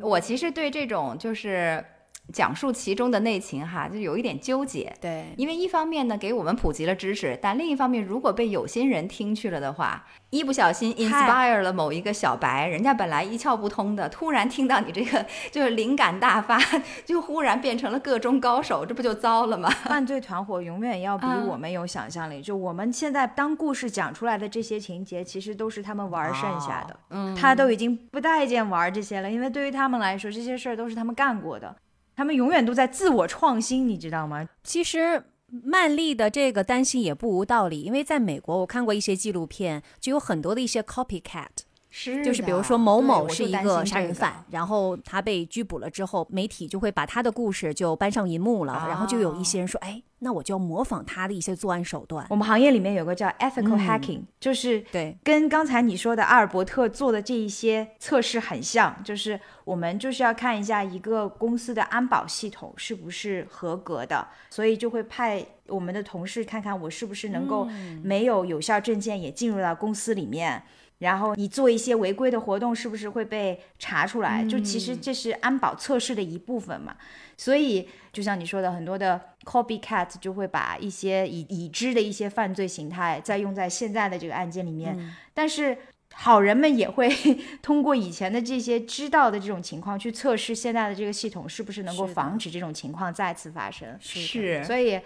[0.00, 1.84] 我其实对这种就是
[2.32, 4.94] 讲述其中的内情哈，就有一点纠结。
[5.00, 16.58] 对，因为一方面呢，给我们普及了知识，但另一方面，如果被有心人听去了的话，一不小心 inspire 了某一个小白，人家本来一窍不通的，突然听到你这个 就是灵感大发，
[17.06, 19.68] 就忽然变成了个中高手，这不就糟了吗？
[19.84, 22.42] 犯罪团伙永远要比嗯我们有想象力。
[22.42, 26.96] 就我们现在当故事讲出来的这些情节，其实都是他们玩儿剩下的。
[27.10, 31.74] 嗯，他都已经不待见玩这些了，因为对于他们来说，这些事儿都是他们干过的，
[32.18, 34.48] 他们永远都在自我创新，你知道吗？
[34.64, 35.22] 其实
[35.62, 41.46] 曼丽的这个担心也不无道理，因为在美国，我看过一些纪录片，就有很多的一些 copycat。
[41.90, 52.26] 是就是比如说某某是一个杀人心这个犯，然后他被拘捕了之后，媒体就会把他的故事就搬上银幕了，然后就有一哦些人说，哎，那我就要模仿他的一些作案手段。
[52.28, 67.66] 我们行业里面有个叫 ethical 嗯 hacking，、就是对，跟刚才你说的阿尔伯特做的这一些测试很像，就是我们就是要看一下一个公司的安保系统是不是合格的，所以就会派我们的同事看看我是不是能够
[68.02, 70.62] 没有有效证件也进入到公司里面。
[70.98, 74.44] 然后你做一些违规的活动，是不是会被查出来？
[74.44, 76.96] 就其实这是安保测试的一部分嘛。
[77.36, 85.76] 所以就像你说的，很多的 copycat 就会把一些已已知的一些犯罪形态再用在现在的这个案件里面，嗯但是。
[86.14, 87.08] 好人们也会
[87.62, 93.96] 通过以前的这些知道的这种情况去测试现在的这个系统是不是能够防止这种情况再次发生。
[94.00, 94.98] 是所以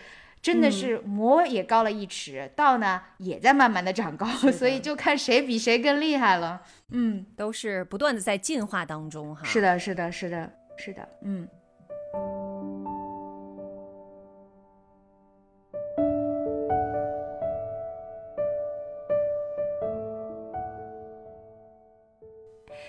[0.43, 6.61] 真的是魔也高了一尺，道呢也在慢慢的长高，所以就看谁比谁更厉害了。
[6.91, 9.45] 嗯，都是不断的在进化当中哈。
[9.45, 11.49] 是的，是的，是的，是的，嗯。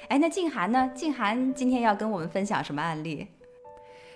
[0.10, 0.92] 哎，那静涵呢？
[0.94, 3.28] 静涵今天要跟我们分享什么案例？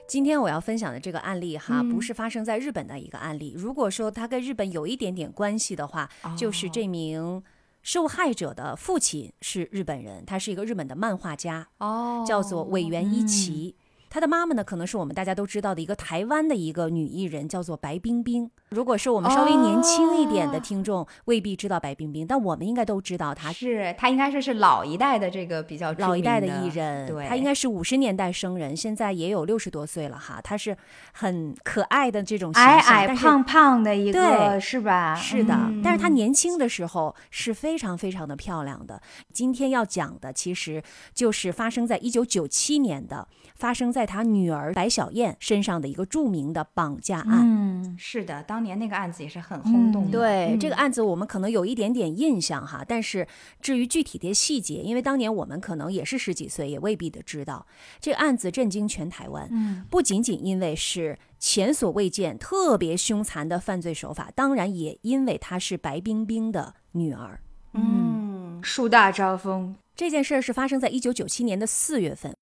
[0.08, 3.54] 今天我要分享的这个案例哈，嗯不是发生在日本的一个案例。
[3.58, 7.44] 如果说它跟日本有一点点关系的话，就是这名
[7.84, 13.76] 受害者的父亲是日本人，他是一个日本的漫画家，哦叫做尾原一奇。
[14.10, 18.50] 他的妈妈呢，可能是我们大家都知道的一个台湾的一个女艺人，叫做白冰冰。
[18.70, 30.42] 如果是我们稍微年轻一点的哦听众，未必知道白冰冰，但我们应该都知道她是她应该说是老一代的这个比较老一代的艺人，对，她应该是五十年代生人，现在也有六十多岁了哈。
[30.42, 30.76] 她是
[31.14, 35.16] 很可爱的这种，矮矮胖胖的一个，对是吧？
[35.16, 39.02] 是的，嗯但是她年轻的时候是非常非常的漂亮的。
[39.32, 47.42] 今天要讲的其实就是发生在一九九七年的，发生在她女儿白小燕身上的一个著名的绑架案。
[47.44, 50.12] 嗯，是的，当年那个案子也是很轰动的。
[50.12, 53.28] 对、嗯这个案子，我们可能有一点点印象哈，但是
[53.62, 57.66] 至于具体的细节，因为当年我们可能也是十几岁，也未必的知道。
[58.00, 67.40] 这个案子震惊全台湾，嗯，不仅仅因为是前所未见、特别凶残的犯罪手法，当然也因为她是白冰冰的女儿。
[67.74, 72.36] 嗯，树大招风，这件事儿是发生在一九九七年的四月份。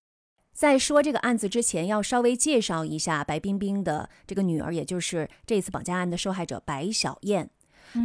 [0.55, 7.49] 在说这个案子之前，要稍微介绍一下白冰冰的这个女儿，也就是这次绑架案的受害者白小燕。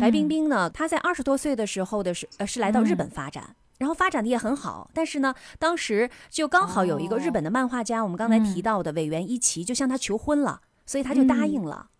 [0.01, 4.91] 白冰冰呢，她在二十多岁的时候的是呃是来到日本发展，然后发展的也很好。
[4.93, 11.91] 但是呢，当时就刚好有一个日本的漫画家，我们刚才提到的尾原一奇，就向她求婚了，所以她就答应了。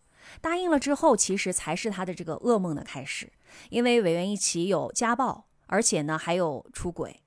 [0.41, 3.33] 答应了之后，其实才是她的这个噩梦的开始，
[3.69, 7.21] 因为尾原一奇有家暴，而且呢还有出轨。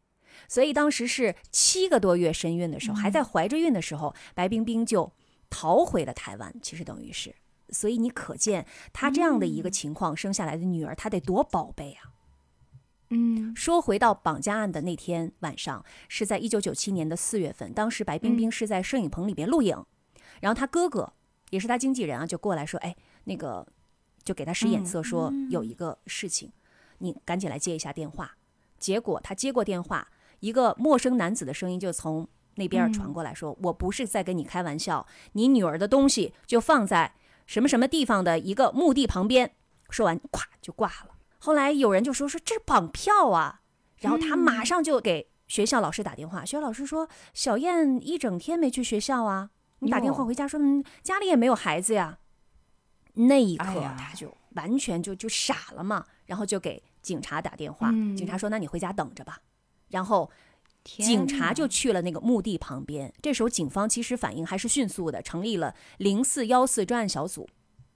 [0.53, 5.11] 所以当时是七个多月身孕的时候，还在怀着孕的时候，白冰冰就
[5.49, 6.53] 逃回了台湾。
[6.61, 7.33] 其实等于是，
[7.69, 12.13] 所以你可见她这样的一个情况，生下来的女儿她得多宝贝啊！
[13.09, 19.83] 嗯，说回到绑架案的那天晚上，是在一九九七年的四月份，当时白冰冰是在摄影棚里边录影，
[20.39, 21.11] 然后她哥哥
[21.49, 23.65] 也是她经纪人啊，就过来说：“哎，那个
[24.23, 26.51] 就给她使眼色，说有一个事情，
[26.99, 28.37] 你赶紧来接一下电话。”
[28.77, 30.09] 结果他接过电话，
[30.43, 37.13] 一个陌生男子的声音就从那边传过来说：“我不是在跟你开玩笑，你女儿的东西就放在
[37.45, 39.55] 什么什么地方的一个墓地旁边。”
[39.89, 41.15] 说完，咵就挂了。
[41.39, 43.61] 后来有人就说：“说这是绑票啊！”
[43.99, 52.19] 然后他马上就给学校老师打电话，学校老师说：“小燕一整天没去学校啊，你打电话回家说，嗯，家里也没有孩子呀。”
[53.15, 53.65] 那一刻
[53.97, 59.39] 他就完全就就傻了嘛，然后就给警察打电话，嗯警察说：“那你回家等着吧。”
[59.93, 60.29] 然后
[60.83, 63.13] 警察就去了那个墓地旁边。
[63.21, 67.47] 这时候警方其实反应还是迅速的，成立了零四幺四专案小组，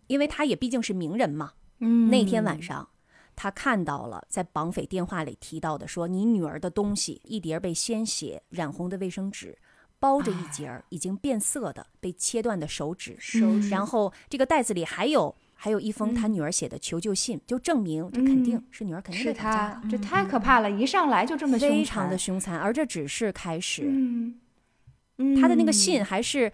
[0.05, 1.53] 因为他也毕竟是名人嘛。
[1.79, 2.87] 嗯那天晚上，
[3.35, 9.57] 他看到了在绑匪电话里提到的，说你女儿的东西，一叠被鲜血染红的卫生纸，
[9.99, 23.83] 包着一截儿已经变色的被切断的手指，手指然后这个袋子里还有还有一封他女儿写的求救信，就证明这肯定嗯是女儿肯定是被绑架了，他，这太可怕了，一上来就这么凶非常的残凶残，而这只是开始。
[25.17, 26.49] 嗯，他的那个嗯信还是。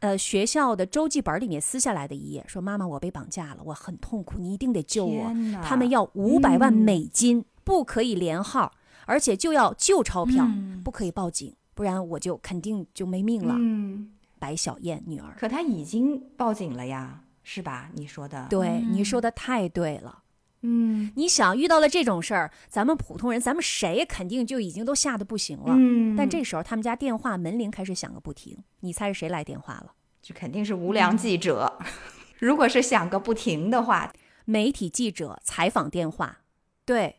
[0.00, 5.30] 呃，学校的周记本里面撕下来的一页，说：“妈妈，我被绑架了，我很痛苦，你一定得救我。
[5.62, 8.72] 他们要五百万嗯美金，不可以连号，
[9.04, 13.54] 而且就要旧钞票，嗯不可以报警，不然我就肯定就没命了。
[13.58, 17.90] 嗯，白小燕女儿，可她已经报警了呀，是吧？
[17.94, 20.22] 你说的，对、嗯你说的太对了。
[20.66, 25.74] 嗯你想遇到了这种事儿，咱们普通人，咱们谁肯定就已经都吓得不行了。
[25.76, 29.92] 嗯但这时候他们家电话门铃开始响个不停，你猜是谁来电话了？
[30.22, 31.78] 这肯定是无良记者。
[32.40, 34.10] 如果是响个不停的话，
[34.46, 36.38] 媒体记者采访电话。
[36.86, 37.16] 对，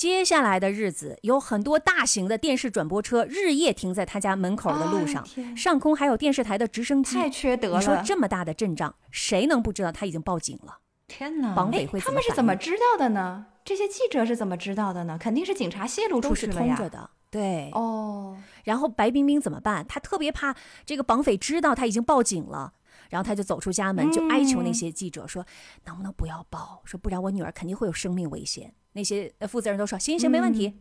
[0.00, 5.22] 接下来的日子有很多大型的电视转播车日夜停在他家门口的路上
[5.54, 7.16] 上空还有电视台的直升机。
[7.16, 8.02] 太缺德你说了。
[8.02, 10.78] 这么大的阵仗，谁能不知道他已经报警了？
[11.06, 11.54] 天哪！
[11.54, 13.44] 绑匪会他们是怎么知道的呢？
[13.62, 15.18] 这些记者是怎么知道的呢？
[15.20, 16.60] 肯定是警察泄露出去了呀。
[16.60, 17.10] 是通着的。
[17.30, 19.86] 对，哦，然后白冰冰怎么办？
[19.86, 22.72] 她特别怕这个绑匪知道她已经报警了，
[23.10, 25.44] 然后她就走出家门，就哀求那些记者说
[25.84, 26.80] ：“能不能不要报？
[26.86, 30.74] 说不然我女儿肯定会有生命危险。”那些呃负责人都说：“行行，没问题。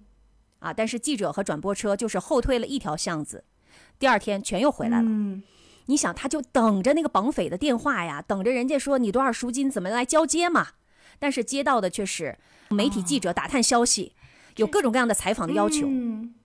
[0.60, 3.44] 啊，但是记者和转播车就是后退了一条巷子，
[3.98, 5.08] 第二天全又回来了。
[5.08, 5.42] 嗯
[5.86, 10.68] 你想，他就等着那个绑匪的电话呀，等着人家说你多少赎金，怎么来交接嘛。
[11.18, 12.38] 但是接到的却是
[12.70, 14.14] 媒体记者打探消息，
[14.58, 16.36] 有各种各样的采访的要求，嗯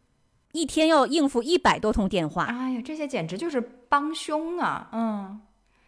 [0.52, 2.44] 一天要应付一百多通电话。
[2.44, 4.88] 哎呀，这些简直就是帮凶啊！
[4.92, 5.40] 嗯，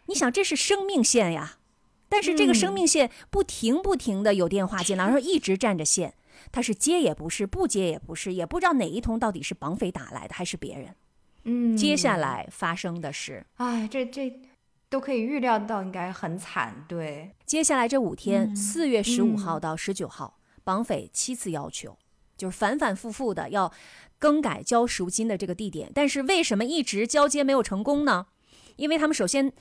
[0.05, 1.56] 你想，这是生命线呀，
[2.09, 6.13] 但是这个生命线不停不停的有电话进来，然后一直占着线，
[6.51, 10.95] 他是接也不是，不接也不是，也不知道哪一通到底是绑匪打来的还是别人。
[11.43, 14.41] 嗯，接下，来发生的是，哎，这这
[14.89, 16.85] 都可以预料到，应该很惨。
[16.87, 21.97] 对，接下来这五天，嗯四、月十五号嗯到十九号，绑匪七次要求，
[22.37, 23.71] 就是反反复复的要
[24.19, 28.27] 更改交赎金的这个地点，但是为什么一直交接没有成功呢？
[28.75, 29.51] 因为他们首先，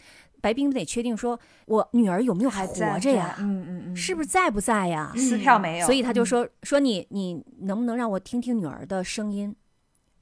[0.41, 3.37] 白冰得确定说，我女儿有没有还活着呀？
[3.41, 5.13] 嗯嗯嗯，是不是在不在呀？
[5.17, 5.87] 撕票没有？
[5.87, 9.55] 所以他就嗯说、说你你能不能让我听听女儿的声音？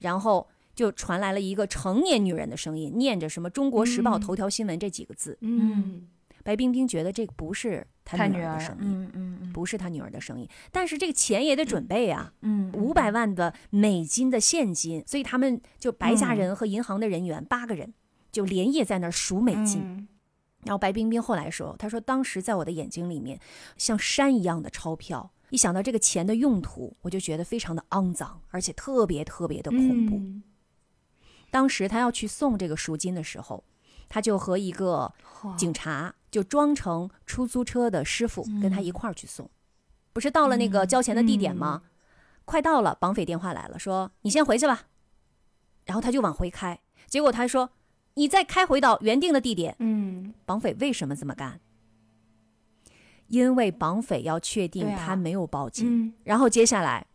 [0.01, 5.37] 然后就传来了一个成年女人的声音，念着什么《中国时报》嗯头条新闻这几个字。
[5.41, 6.09] 嗯
[6.43, 10.47] 白冰冰觉得这个不是他她女儿的声音，嗯嗯嗯不是她女儿的声音。
[10.71, 17.95] 但是这个钱也得准备啊，嗯，五百万的美金的现金，所以他们就白家人和银行的人员、八个人
[18.35, 19.81] 就连夜在那儿数美金。
[19.83, 20.09] 嗯
[20.67, 23.39] 然后白冰冰后来说：“她说当时在我的眼睛里面，
[23.77, 30.17] 像山一样的钞票，一想到这个钱的用途，我就觉得非常的肮脏，而且特别特别的恐怖。
[30.17, 30.43] 嗯
[31.51, 33.63] 当时他要去送这个赎金的时候，
[34.09, 35.13] 他就和一个
[35.57, 39.51] 警察就装成出租车的师傅跟他一块儿去送。
[40.15, 41.83] 不是到了那个交钱的地点吗？
[42.47, 44.87] 快到了，绑匪电话来了，说你先回去吧。
[45.85, 47.71] 然后他就往回开，结果他说
[48.15, 49.75] 你再开回到原定的地点。
[49.79, 51.61] 嗯绑匪为什么这么干？
[53.29, 57.07] 因为绑匪要确定他没有报警，嗯然后接下来，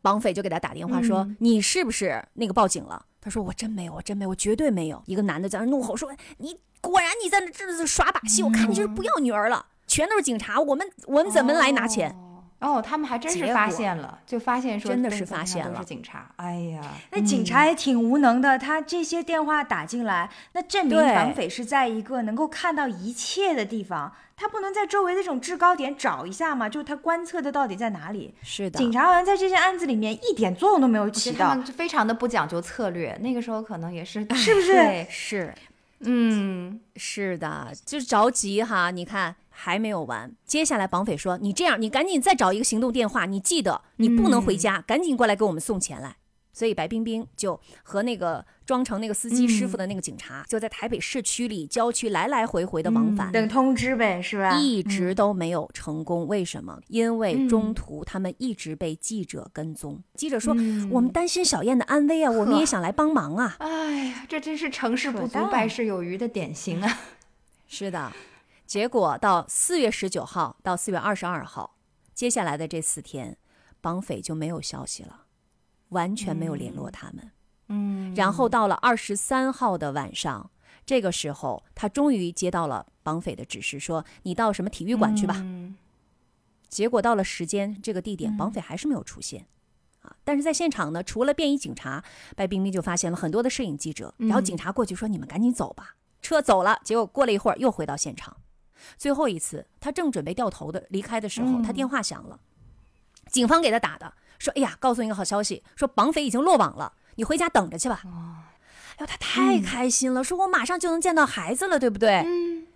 [0.00, 12.29] 绑匪就给他打电话说：“嗯你是不是那个报警了？”他说：“我真没有，我真没有，我绝对没有。”一个男的在那怒吼说：“你果然你在那这这耍把戏，我看你就是不要女儿了，全都是警察，我们我们怎么来拿钱？”哦
[12.60, 16.30] 哦，他们还真是发现了，就发现说真的是发现了是警察。
[16.36, 26.68] 哎呀，那警察也挺无能的，他这些电话打进来，那证明绑匪是在一个能够看到一切的地方，他不能在周围的这种制高点找一下吗？
[26.68, 28.34] 就是他观测的到底在哪里？
[28.42, 35.54] 是的，警察好像在这件案子里面一点作用都没有起到且他们，非常的不讲究策略，那个时候可能也是是不是对是
[36.00, 38.90] 嗯是的，就是着急哈。
[38.90, 46.16] 你看还没有完，接下来绑匪说：“你这样，你赶紧再找一个行动电话，你记得你不能回家，赶紧过来给我们送钱来。”
[46.52, 53.30] 所以白冰冰就和那个装成那个司机师傅的那个警察，就在台北市区里郊区来来回回的往返。
[53.30, 54.58] 等通知呗，是吧？
[54.58, 56.80] 一直都没有成功，为什么？
[56.88, 60.02] 因为中途他们一直被记者跟踪。
[60.14, 63.56] 记者说：“嗯我们担心小燕的安危啊，我们也想来帮忙啊。
[63.60, 66.98] 哎呀，这真是成事不足败事有余的典型啊！”
[67.68, 68.12] 是的，
[68.70, 71.76] 结果到四月十九号到四月二十二号，
[72.14, 73.36] 接下来的这四天，
[73.80, 75.22] 绑匪就没有消息了，
[75.88, 77.32] 完全没有联络他们。
[77.66, 80.52] 嗯，然后到了二十三号的晚上，
[80.86, 85.34] 这个时候他终于接到了绑匪的指示，说：“你到什么体育馆去吧。
[85.38, 85.76] 嗯
[86.68, 89.48] 结果到了时间这个地点，绑匪还是没有出现。
[90.02, 90.14] 啊！
[90.22, 92.04] 但是在现场呢，除了便衣警察，
[92.36, 94.14] 白冰冰就发现了很多的摄影记者。
[94.18, 98.36] 然后警察过去说：“你们赶紧走吧。”车走了，结果过了一会儿又回到现场。
[98.96, 102.38] 最后一次，他正准备掉头的离开的时候，他电话响了，
[103.30, 108.02] 警方给他打的，说：“哎呀，告诉你个好消息，说绑匪已经落网了，你回家等着去吧。”
[108.98, 112.22] 哎呦，他太开心了，说我马上就能见到孩子了，对不对？
[112.26, 112.66] 嗯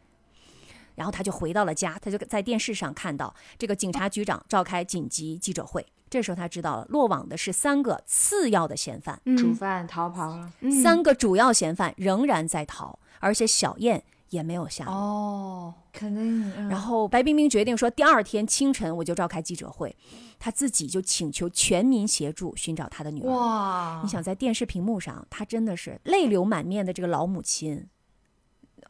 [0.96, 5.84] 然后他就回到了家，他就在电视上看到这个警察局长召开紧急记者会。
[6.09, 14.94] 这时候他知道了，落网的是三个次要的嫌犯，主嗯犯逃跑了，嗯三个主要嫌犯仍然在逃，而且小燕也没有下落。
[14.94, 19.94] 哦，可能，嗯然后白冰冰决定说，第二天清晨我就召开记者会，
[20.38, 23.30] 她自己就请求全民协助寻找她的女儿。
[23.30, 27.88] 哇，你想在电视屏幕上，她真的是泪流满面的这个老母亲，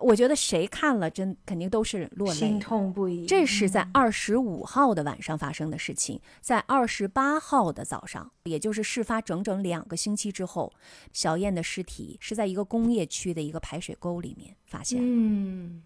[0.01, 2.59] 我觉得谁看了真肯定都是落泪心。
[2.59, 3.27] 痛不已。
[3.27, 10.73] 这是在二十五号的晚上发生的事情，在二十八号的早上，也就是事发整整两个星期之后，
[11.13, 15.05] 小燕的尸体是在一个工业区的一个排水沟里面发现的。
[15.07, 15.83] 嗯，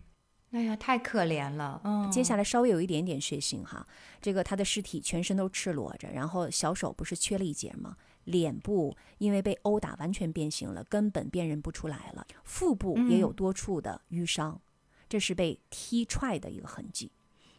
[0.53, 1.81] 哎呀，太可怜了。
[1.85, 3.87] 嗯，接下来稍微有一点点血腥哈，
[4.21, 7.97] 这个她的尸体全身都赤裸着，然后小手不是缺了一截吗？
[8.29, 12.27] 脸部因为被殴打完全变形了，根本辨认不出来了。
[12.45, 14.61] 腹部也有多处的淤伤，
[15.09, 17.11] 这是被踢踹的一个痕迹，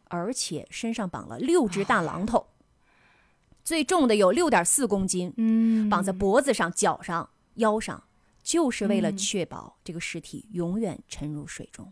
[0.05, 2.47] 而且身上绑了六只大榔头，
[3.63, 8.03] 最重的有六点四公斤，嗯，绑在脖子上、脚上、腰上，
[8.41, 11.91] 就是为了嗯确保这个尸体永远沉入水中。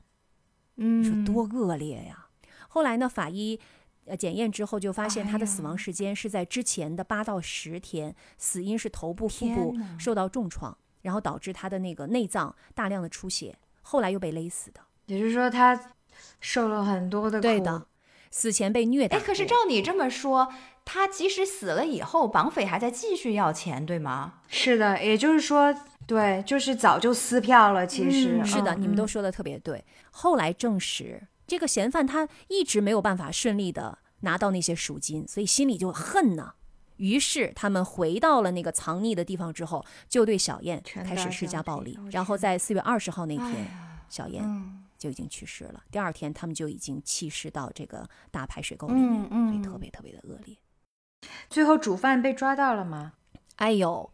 [0.75, 2.27] 嗯，说多恶劣呀！
[2.69, 3.59] 后来呢，法医
[4.07, 14.79] 呃检验之后就发现哎他的死亡时间是在之前的八到十天，死因是头部、腹部受到重创，然后导致他的那个内脏大量的出血，后来又被勒死的。
[15.05, 15.91] 也就是说他
[16.39, 17.41] 受了很多的苦。
[17.41, 17.87] 对的，
[18.31, 20.51] 死前被虐待哎，可是照你这么说，
[20.83, 24.41] 他即使死了以后，绑匪还在继续要钱，对吗？
[24.47, 25.73] 是的，也就是说，
[26.05, 27.87] 对，就是早就撕票了。
[27.87, 29.83] 其实、嗯是的，嗯你们都说的特别对。
[30.11, 36.53] 后来证实，这个嫌犯他一直没有办法顺利的拿到那些赎金，所以心里就恨呐。
[36.97, 41.97] 于是他们回到了那个藏匿的地方之后，就对小燕开始施加暴力。
[42.11, 43.67] 然后在四月二十号那哎天，
[44.09, 45.83] 小燕嗯就已经去世了。
[45.91, 50.57] 第二天，他们就已经弃尸到这个大排水沟里面，嗯所以嗯特别特别的恶劣。
[51.49, 53.13] 最后主犯被抓到了吗？
[53.57, 54.11] 哎呦，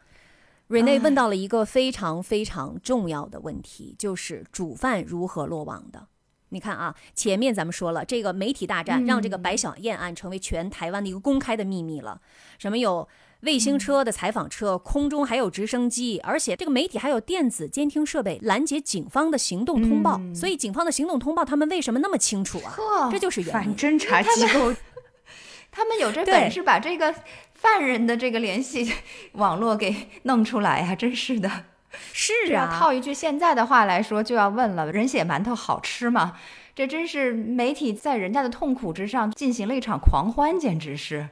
[0.68, 6.10] 瑞内问到了一个非常非常重要的问题，就是主犯如何落网的。
[6.54, 12.22] 你看啊，前面咱们说了，这个媒体大战让这个白小燕案成为全台湾的一个公开的秘密了。
[12.60, 13.10] 什么有
[13.42, 20.22] 卫星车的采访车，空中还有直升机，而且这个媒体还有电子监听设备拦截警方的行动通报。
[20.36, 23.10] 所以警方的行动通报，他们为什么那么清楚啊？
[23.12, 23.76] 这就是原反。
[23.76, 24.74] 侦查机构
[25.72, 27.16] 他们有这对本事把这个
[27.56, 28.94] 犯人的这个联系
[29.32, 31.66] 网络给弄出来呀、真是的。
[32.12, 36.38] 是啊，套一句现在的话来说，就要问了：人血馒头好吃吗？
[36.76, 41.30] 这真是媒体在人家的痛苦之上进行了一场狂欢，简直是。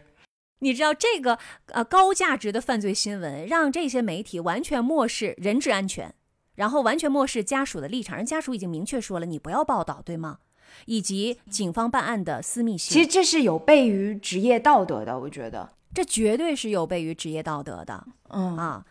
[0.60, 6.14] 你知道这个呃高价值的犯罪新闻，让这些媒体完全漠视人质安全，
[6.56, 8.16] 然后完全漠视家属的立场。
[8.16, 10.38] 人家属已经明确说了，你不要报道，对吗？
[10.86, 15.74] 以及警方办案的私密性，其实这是有悖于职业道德的，我觉得。
[15.94, 18.86] 这绝对是有悖于职业道德的嗯啊！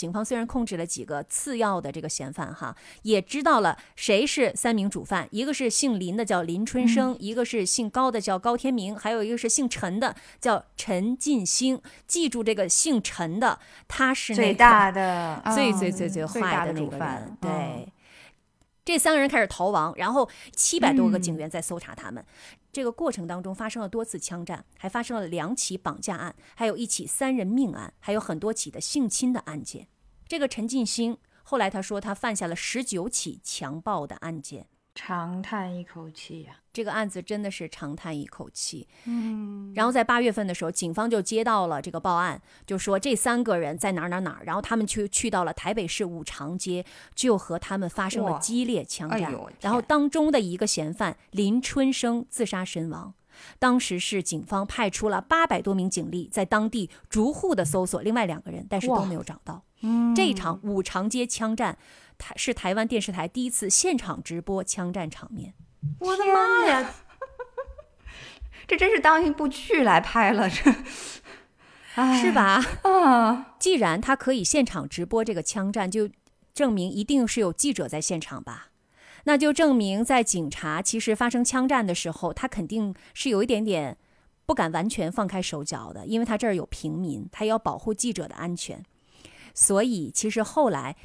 [0.00, 11.82] 警方虽然控制了几个次要的这个嫌犯哈，也知道了谁是三名主犯，一个是姓林的叫林春生，一个是姓高的叫高天明，还有一个是姓陈的叫陈进兴。
[12.06, 17.06] 记住这个姓陈的，他是那个最大的最 嗯最最最最大的那个人。
[17.06, 17.92] 嗯对，
[18.82, 20.26] 这三个人开始逃亡，然后
[20.56, 22.24] 七百多个警嗯员在搜查他们。
[22.72, 29.88] 这个过程当中发生了多次枪战，还发生了两起绑架案，还有一起三人命案，还有很多起的性侵的案件。
[30.28, 34.68] 这个陈进兴后来他说他犯下了十九起强暴的案件。
[34.94, 38.88] 长叹一口气呀、这个案子真的是长叹一口气。
[39.04, 46.84] 嗯，然后在八月份的时候，警方就接到了这个报案，就说这三个人在哪儿哪儿哪儿，然后他们去去到了台北市五常街，
[47.14, 49.22] 就和他们发生了激烈枪战。
[49.22, 53.14] 哎然后当中的一个嫌犯林春生自杀身亡。
[53.58, 59.62] 当时是警方派出了八百多名警力在当地逐户的搜索另外两个人，但是都没有找到。
[59.82, 61.78] 嗯这场五常街枪战，
[62.20, 65.54] 台是台湾电视台第一次现场直播枪战场面。
[65.98, 66.94] 我的妈呀，
[68.68, 70.70] 这真是当一部剧来拍了，这，
[71.94, 72.30] 哎是？
[72.30, 72.62] 吧？
[72.82, 76.08] 啊，既然他可以现场直播这个枪战，就
[76.52, 78.68] 证明一定是有记者在现场吧？
[79.24, 83.96] 那就证明在警察其实发生枪战的时候，他肯定是有一点点
[84.46, 88.84] 不敢完全放开手脚的，因为他这儿有平民，他要保护记者的安全。
[89.52, 90.96] 所以其实后来，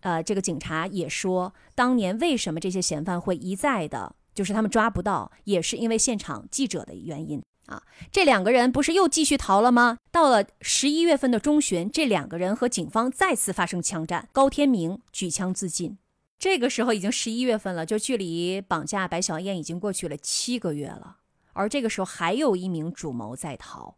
[0.00, 7.42] 呃，这个警察也说，当年为什么这些嫌犯会一再的，就是他们抓不到，也是因为现场记者的原因。
[7.66, 7.82] 啊，
[8.12, 9.98] 这两个人不是又继续逃了吗？
[10.12, 15.98] 到了十一月份的中旬，这两个人和警方再次发生枪战，高天明举枪自尽。
[16.38, 21.16] 这个时候已经十一月份了，就距离绑架白小燕已经过去了七个月了。
[21.54, 23.96] 而这个时候还有一名主谋在逃。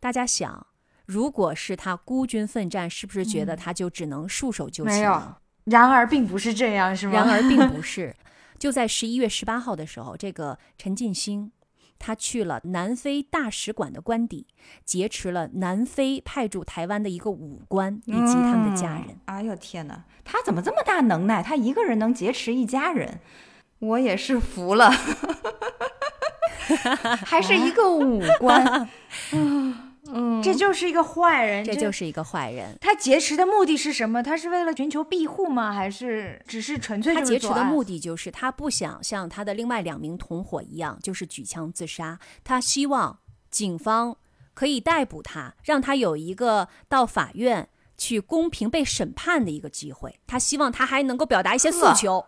[0.00, 0.66] 大家想，
[1.08, 5.22] 如果是他孤军奋战，是不是觉得他就只能束手就擒没有？
[5.64, 7.14] 然而并不是这样，是吗？
[7.14, 8.14] 然而并不是。
[8.60, 11.50] 就在十一月十八号的时候，这个陈进兴。
[12.00, 14.46] 他去了南非大使馆的官邸，
[14.84, 19.18] 劫持了南非派驻台湾的一个武官以及他们的家人。
[19.24, 21.42] 哎呦天哪，他怎么这么大能耐？
[21.42, 23.18] 他一个人能劫持一家人，
[23.80, 24.92] 我也是服了。
[27.24, 28.88] 还是一个武官。
[29.32, 29.87] 嗯，
[30.42, 32.76] 这就是一个坏人，这就是一个坏人。
[32.80, 34.22] 他劫持的目的是什么？
[34.22, 35.72] 他是为了寻求庇护吗？
[35.72, 37.14] 还是只是纯粹？
[37.14, 42.18] 他劫持的目的就是他不想像他的另外两名同伙一样，就是举枪自杀。
[42.42, 43.18] 他希望
[43.50, 44.16] 警方
[44.54, 50.18] 可以逮捕他，让他有一个到法院去公平被审判的一个机会。
[50.26, 52.24] 他希望他还能够表达一些诉求。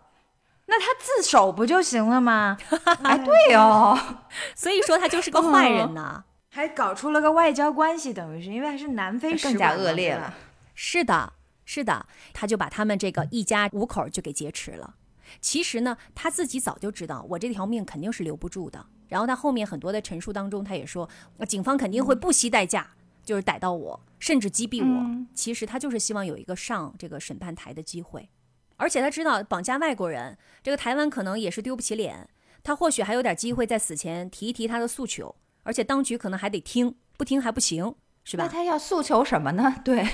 [0.67, 2.57] 那他自首不就行了吗？
[3.03, 3.97] 哎， 对哦，
[4.55, 6.23] 所以说他就是个坏人呢。
[6.53, 10.35] 还搞出了个外交关系，等于是因为还是南非，更加恶劣了。
[10.75, 11.31] 是的，
[11.63, 14.95] 是的，他就把他们这个一家五口就给劫持了。
[15.39, 18.85] 其实呢，他自己早就知道我这条命肯定是留不住的。
[19.07, 21.09] 然后他后面很多的陈述当中，他也说，
[21.47, 22.85] 警方肯定会不惜代价，
[23.23, 25.25] 就是逮到我，甚至击毙我。
[25.33, 28.29] 其实他就是希望有一个上这个审判台的机会，
[28.75, 32.27] 而且他知道绑架外国人，这个台湾可能也是丢不起脸，
[32.61, 35.33] 他或许还有点机会在死前提一提他的诉求。
[35.63, 37.93] 而且当局可能还得听，不听还不行，
[38.23, 38.45] 是吧？
[38.45, 39.75] 那他要诉求什么呢？
[39.85, 40.07] 对，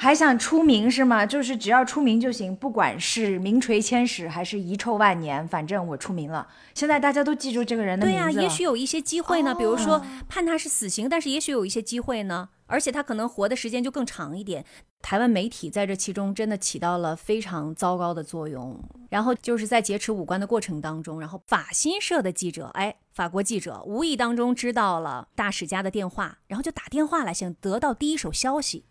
[0.00, 1.26] 还想出名是吗？
[1.26, 6.46] 就是只要出名就行，不管是名垂千史还是遗臭万年，反正我出名了。
[6.72, 8.22] 现在大家都记住这个人的名字。
[8.22, 12.48] 对呀，也许有一些机会呢，比如说判他是死刑，但是也许有一些机会呢。
[12.70, 14.64] 而且他可能活的时间就更长一点。
[15.00, 18.78] 台湾媒体在这其中真的起到了非常糟糕的作用。
[19.08, 28.84] 然后就是在劫持武官的过程当中，然后法新社的记者，哎，法国记者无意当中知道了大使家的电话，然后就打电话来想得到第一手消息。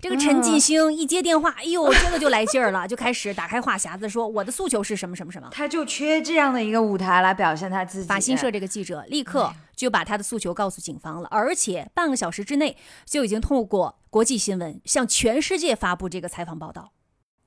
[0.00, 5.48] 这个陈继兴一接电话，哎呦，真的就来劲儿了，就开始打开话匣子说我的诉求是什么什么什么。
[5.52, 8.08] 他就缺这样的一个舞台来表现他自己。
[8.08, 16.92] 法新社这个记者立刻就把他的诉求告诉警方了，而且半个小时之内就已经透过国际新闻向全世界发布这个采访报道。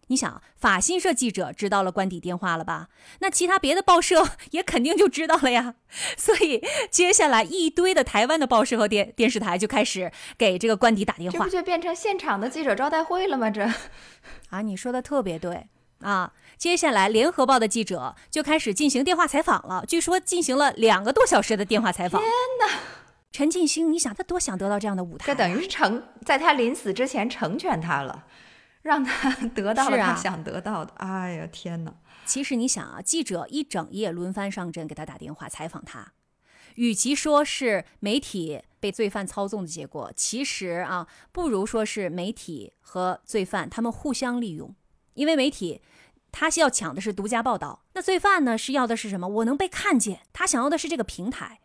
[0.08, 2.90] 你想，法新社记者知道了官邸电话了吧？
[3.20, 5.76] 那其他别的报社 也肯定就知道了呀。
[6.18, 13.50] 所以接下来一堆的台湾的报社和电电视台就开始给这个官邸打电话，这不就变成现场的记者招待会了吗？
[13.50, 13.68] 这
[14.50, 15.68] 啊，你说的特别对
[16.02, 16.34] 啊。
[16.58, 22.22] 接下来联合报的记者就开始进行电话采访了，据说进行了两个多小时的电话采访。
[22.22, 22.80] 天哪！
[23.32, 25.26] 陈进兴，你想他多想得到这样的舞台？
[25.26, 28.24] 这等于是成在他临死之前成全他了。
[28.86, 30.94] 让他 得到了他想得到的。
[30.98, 31.92] 哎呀，天哪！
[32.24, 36.14] 其实你想啊，记者一整夜轮番上阵给他打电话采访他，
[36.76, 44.76] 与其说是媒体被罪犯操纵的结果，其实啊，不如说是媒体和罪犯他们互相利用。
[45.16, 45.82] 因为媒体
[46.32, 49.28] 他是要抢的是独家报道，那罪犯呢是要的是什么？
[49.28, 51.62] 我能被看见，他想要的是这个平台。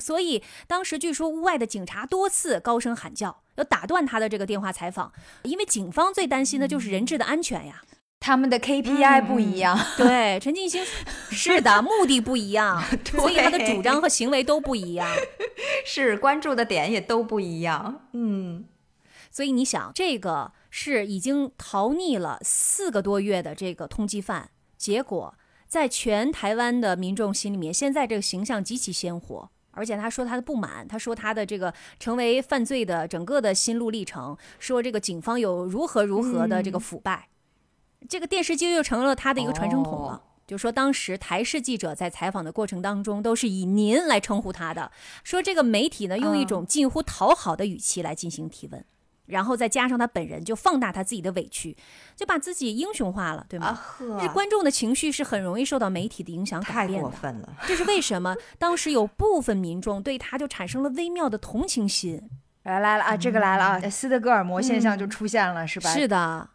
[0.00, 7.82] 所以当时据说屋外的警察多次高声喊叫，要打断他的这个电话采访，因为警方最担心的就是人质的安全呀。
[8.20, 10.84] 他们的 KPI 不一样，对陈进兴
[11.30, 12.82] 是的，目的不一样，
[13.12, 15.08] 所以他的主张和行为都不一样，
[15.86, 18.08] 是关注的点也都不一样。
[18.14, 18.64] 嗯，
[19.30, 25.34] 所以你想，这个是已经逃匿了四个多月的这个通缉犯，结果
[25.68, 29.48] 在全台湾的民众心里面，现在这个形象极其鲜活。
[29.78, 37.28] 而且他说他的不满，他说他的这个成为犯罪的整个的心路历程，说这个警方有如何如何的这个腐败，
[38.08, 40.24] 这个电视机又成了他的一个传声筒了。
[40.48, 44.90] 就说当时台视记者在采访的过程当中都是以您来称呼他的，
[45.22, 48.84] 说这个媒体呢用一种近乎讨好的语气来进行提问。
[49.28, 51.76] 然后再加上他本人就放大他自己的委屈，
[52.16, 53.78] 就把自己英雄化了，对吗？
[54.20, 56.94] 这观众的情绪是很容易受到媒体的影响改变的。
[56.94, 57.56] 太过分了！
[57.66, 58.34] 这是为什么？
[58.58, 62.28] 当时有部分民众对他就产生了微妙的同情心。
[62.64, 65.90] 来来了啊，这个来了啊，斯德哥尔摩现象就出现了，是吧？
[65.90, 66.50] 是的，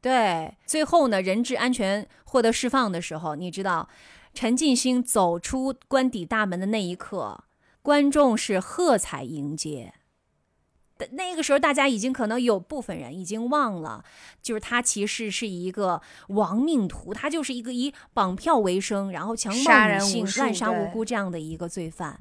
[0.00, 0.54] 对。
[0.64, 3.88] 最后呢，人质安全获得释放的时候，你知道，
[4.32, 7.44] 陈进兴走出官邸大门的那一刻，
[7.82, 9.92] 观众是喝彩迎接。
[11.12, 14.04] 那个时候，大家已经可能有部分人已经忘了，
[14.42, 22.20] 就是他其实是一个亡命徒，他就是一个以绑票为生，然后强暴女性、滥杀无辜这样的一个罪犯。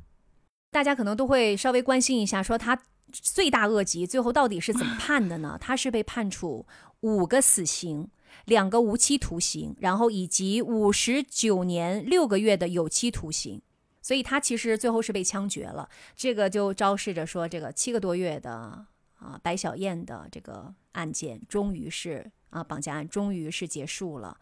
[0.71, 2.79] 大家可能都会稍微关心一下，说他
[3.11, 5.57] 罪大恶极，最后到底是怎么 判的呢？
[5.59, 6.65] 他是被判处
[7.01, 8.09] 五个死刑、
[8.45, 13.61] 两个无期徒刑，然后以及五十九年六个月的有期徒刑。
[14.07, 18.85] 所以他其实最后是被枪决了，这个就昭示着说，这个七个多月的
[19.19, 24.37] 啊白小燕的这个案件终于是啊绑架案终于是结束了。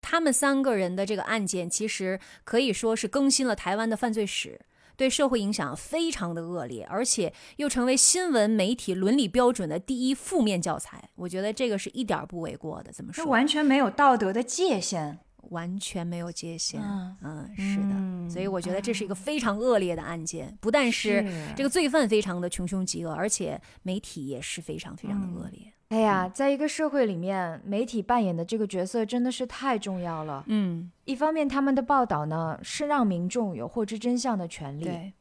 [0.00, 4.58] 他们三个人的这个案件，其实可以说是更新了台湾的犯罪史，
[4.96, 11.10] 对社会影响非常的恶劣，而且又成为新闻媒体伦理标准的第一负面教材。
[11.16, 12.90] 我觉得这个是一点不为过的。
[12.90, 13.26] 怎么说？
[13.26, 15.18] 完全没有道德的界限，
[15.50, 16.80] 完全没有界限。
[16.82, 18.30] 嗯嗯，是的。
[18.30, 21.24] 所以我觉得这是一个非常恶劣的案件，不但是
[21.56, 25.72] 这个罪犯非常的穷凶极恶，而且媒体也是非常非常的恶劣。
[25.88, 30.42] 哎呀，在一个社会里面，媒体扮演的这个角色真的是太重要了。
[30.46, 35.12] 嗯，一方面他们的报道呢是让民众有获知真相的权利，对；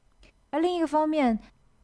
[0.52, 1.38] 而另一个方面，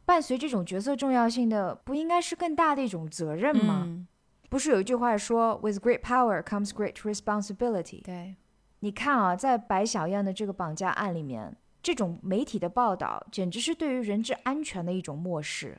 [0.06, 4.06] 伴随这种角色重要性的，不应该是更大的一种责任吗？
[4.48, 8.36] 不是有一句话说，“With great power comes great responsibility。”对。
[8.80, 15.78] 你看啊，在白小燕的这个绑架案里面，这种媒体的报道简直是对于人质安全的一种漠视。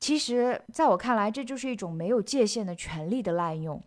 [0.00, 3.82] 其实，在我看来，这就是一种没有界限的权利的滥用，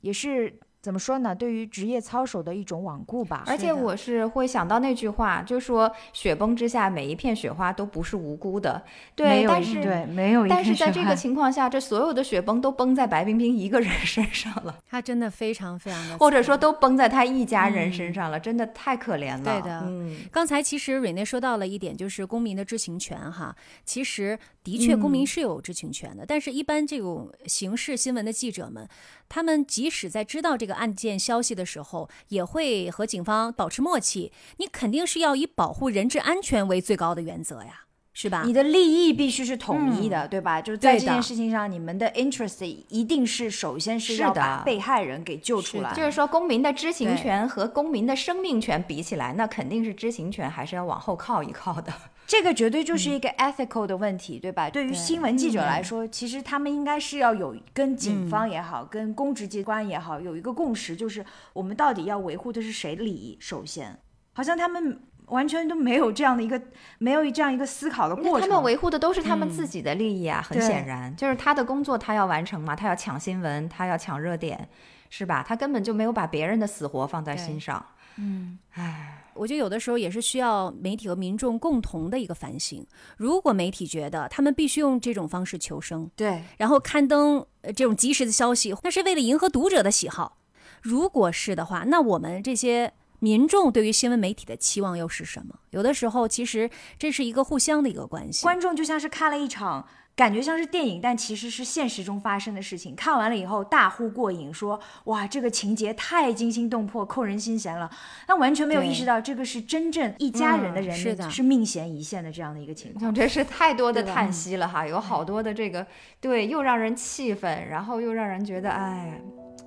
[0.00, 0.58] 也是。
[0.82, 1.32] 怎么说呢？
[1.32, 3.44] 对于职业操守的一种罔顾吧。
[3.46, 8.82] 而且我是会想到那句话，就说雪崩之下每一片雪花都不是无辜的。
[9.14, 10.44] 对，但是对没有。
[10.48, 14.76] 但是在这个情况下，这所有的雪崩都崩在白冰冰一个人身上了。
[14.90, 19.44] 他真的非常非常的，或者说都崩在他一家人身上了，真的太可怜了。
[19.44, 19.84] 对的。
[19.86, 20.16] 嗯。
[20.32, 23.54] 刚才其实瑞内说到了一点，就是公民的知情权哈。
[23.84, 28.88] 其实的确，公民是有知情权的，但是一般这种刑事新闻的记者们。
[29.28, 34.30] 他们即使在知道这个案件消息的时候，也会和警方保持默契。
[34.58, 38.42] 你肯定是要以保护人质安全为最高的原则呀，是吧？
[38.44, 40.60] 你的利益必须是统一的，对吧？
[40.60, 45.94] 就是在这件事情上，你们的 interest 一定是首先是要把被害人给救出来。
[45.94, 51.92] 就是说，公民的知情权和公民的生命权比起来，那肯定是知情权还是要往后靠一靠的。
[52.26, 54.70] 这个绝对就是一个 ethical 的问题，对吧？
[54.70, 63.36] 对于新闻记者来说，其实他们应该是要有跟警方也好，跟公职机关也好，有一个共识，就是我们到底要维护的是谁的利益。
[63.40, 63.98] 首先，
[64.32, 64.98] 好像他们
[65.32, 66.60] 完全都没有这样的一个，
[66.98, 68.48] 没有这样一个思考的过程。
[68.48, 74.68] 他们维护的都是他们自己的利益啊，很显然，就是他的工作他要完成嘛，他要抢新闻，他要抢热点，
[75.10, 75.44] 是吧？
[75.46, 77.84] 他根本就没有把别人的死活放在心上。
[78.16, 79.18] 嗯，唉。
[79.34, 82.86] 我觉得有的时候也是需要媒体和民众共同的一个反省。
[83.16, 87.42] 如果媒体觉得他们必须用这种方式求生，对，然后刊登
[87.74, 90.36] 这种及时的消息，那是为了迎合读者的喜好。
[90.82, 95.54] 如果是的话，那我们这些民众对于新闻媒体的期望又是什么？
[95.70, 96.68] 有的时候其实
[96.98, 98.42] 这是一个互相的一个关系。
[98.42, 99.86] 观众就像是看了一场。
[100.14, 102.94] 感觉像是电影，但其实是现实中发生的事情。
[102.94, 107.90] 看完了以后大呼过瘾，说：“哇，这个情节太惊心动魄、扣人心弦了。”
[108.28, 113.12] 但完全没有意识到这个是真正一家人的人是的，是命悬一线的这样的一个情况。
[113.14, 115.86] 这是太多的叹息了哈，有好多的这个
[116.20, 119.18] 对，又让人气愤，然后又让人觉得哎，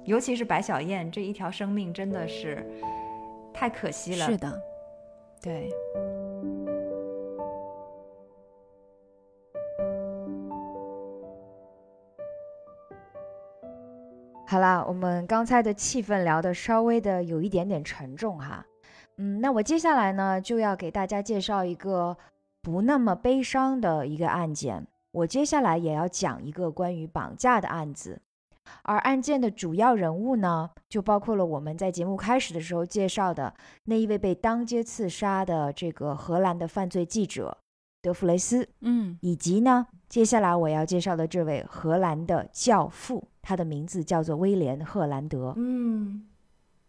[0.06, 2.64] 尤其是白小燕这一条生命真的是
[3.56, 4.26] 太可惜了。
[4.26, 4.62] 是的，
[5.42, 5.72] 对。
[14.48, 18.66] 好啦，我们刚才的气氛聊的稍微的有一点点沉重哈，
[19.18, 22.16] 嗯，那我接下来呢就要给大家介绍一个
[22.62, 24.86] 不那么悲伤的一个案件。
[25.12, 28.22] 我接下来也要讲一个关于绑架的案子，
[28.84, 33.54] 而案件的主要人物呢，就包括了我们在节目开始的时候介绍的
[33.86, 37.58] 那一位被当街刺杀的这个荷兰的犯罪记者
[38.02, 43.28] 德弗雷斯，嗯，以及呢，接下来我要介绍的这位荷兰的教父。
[43.42, 45.54] 他的名字叫做威廉·赫兰德。
[45.56, 46.26] 嗯，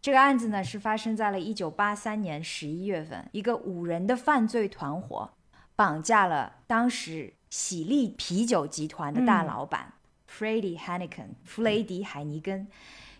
[0.00, 5.30] 这个案子呢是发生在了一九八三年十一月份，一个五人的犯罪团伙
[5.74, 9.92] 绑架了当时喜力啤酒集团的大老板
[10.30, 12.66] Freddie Heineken 弗雷迪·海尼根。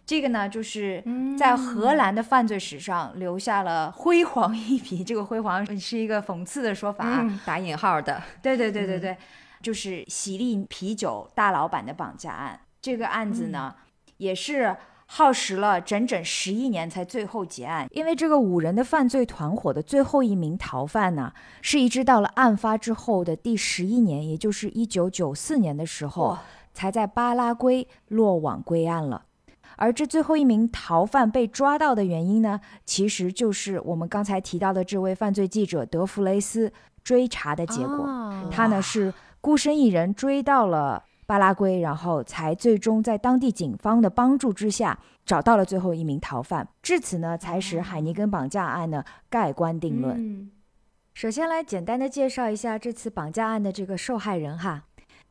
[0.05, 1.03] 这个呢就是
[1.37, 5.03] 在荷兰的犯罪史上留下了辉煌一笔。
[5.05, 8.23] 这个辉煌是一个讽刺的说法啊，打引号的。
[8.41, 9.17] 对对对对对，
[9.61, 12.61] 就是喜力啤酒大老板的绑架案。
[12.81, 13.75] 这个案子呢，
[14.19, 14.77] 也是
[15.07, 17.89] 耗时了整整十一年才最后结案。
[17.91, 21.33] 因为这个五人的犯罪团伙的最后一名逃犯呢，
[21.63, 26.39] 是一直到了案发之后的第十一年，也就是一九九四年的时候，
[26.77, 29.25] 才在巴拉圭落网归案了。
[29.77, 36.71] 而这最后一名逃犯被抓到的原因呢，其实就是我们刚才提到的这位犯罪记者德弗雷斯
[37.03, 38.07] 追查的结果。
[38.51, 41.03] 他呢是孤身一人追到了。
[41.29, 50.49] 巴拉圭，然后才最终在当地警方的帮助之下找到了最后一名逃犯，至此呢，才使海尼根绑架案呢盖棺定论。
[51.15, 54.85] 首先来简单的介绍一下这次绑架案的这个受害人哈，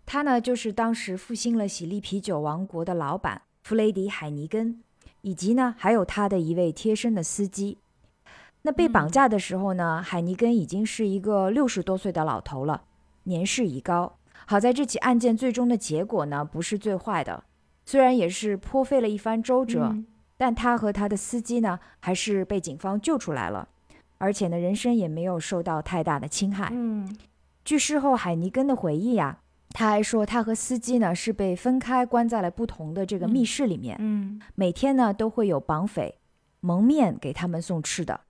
[0.06, 4.82] 他呢就是当时复兴了喜力啤酒王国的老板弗雷迪海尼根，
[5.22, 7.80] 以及呢还有他的一位贴身的司机。
[8.62, 12.84] 那被绑架的时候呢，海尼根已经是一个六十多岁的老头了，
[13.24, 14.18] 年事已高。
[14.48, 17.44] 好在这起案件最终的结果呢不是最坏的，
[17.86, 20.06] 虽然也是颇费了一番周折，嗯
[20.38, 23.70] 但他和他的司机呢还是被警方救出来了，
[24.18, 26.70] 而且呢人身也没有受到太大的侵害。
[26.72, 27.18] 嗯
[27.64, 29.40] 据事后海尼根的回忆呀、
[29.78, 36.18] 他还说他和司机呢是被分开关在了不同的这个密室里面，嗯每天呢都会有绑匪
[36.62, 38.22] 蒙面给他们送吃的。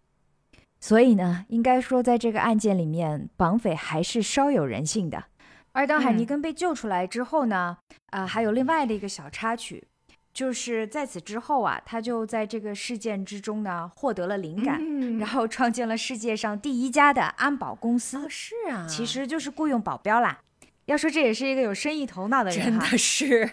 [0.79, 5.25] 所以呢，应该说在这个案件里面，绑匪还是稍有人性的。
[5.71, 7.77] 而当海尼嗯根被救出来之后呢，
[8.07, 9.87] 啊、还有另外的一个小插曲，
[10.33, 18.17] 就是在此之后啊，他就在这个事件之中呢获得了灵感，嗯然后创建了世界上第一家的安保公司。
[18.17, 20.39] 哦，是啊，其实就是雇佣保镖啦。
[20.85, 23.49] 要说这也是一个有生意头脑的人真哈，的是，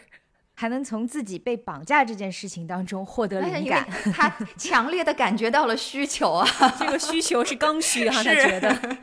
[0.55, 3.87] 还能从自己被绑架这件事情当中获得灵感。
[4.13, 6.47] 他 强烈的感觉到了需求啊，
[6.79, 8.99] 这个需求是刚需哈，他觉得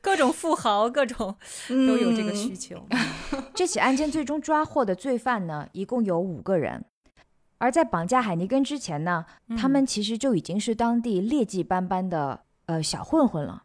[0.00, 1.34] 各种富豪各种
[1.68, 2.86] 都有这个需求。
[3.54, 6.84] 这起案件最终抓获的罪犯呢，一共有五个人。
[7.58, 9.24] 而在绑架海尼根之前呢，
[9.56, 13.62] 他们其实就已经是当地劣迹斑斑的呃小混混了。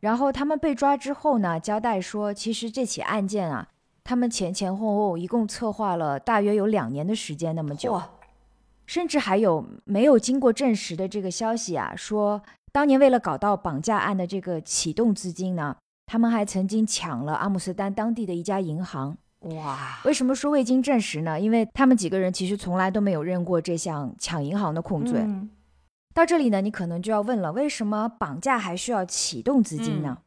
[0.00, 3.68] 然后他们被抓之后呢，交代说，其实这起案件啊，
[4.04, 8.00] 他们前前后后一共策划了大约有两年的时间那么久。
[8.86, 12.40] 甚至还有没有经过证实的这个消息啊，说
[12.72, 15.76] 当年为了搞到绑架案的这个启动资金呢，
[16.06, 19.16] 他们还曾经抢了阿姆斯特丹当地的一家银行。
[19.40, 21.38] 哇，为什么说未经证实呢？
[21.38, 25.20] 因为他们几个人其实从来都没有认过这项抢银行的控罪。
[25.20, 25.50] 嗯
[26.18, 30.18] 到这里呢，你可能就要问了，为什么绑架还需要启动资金呢？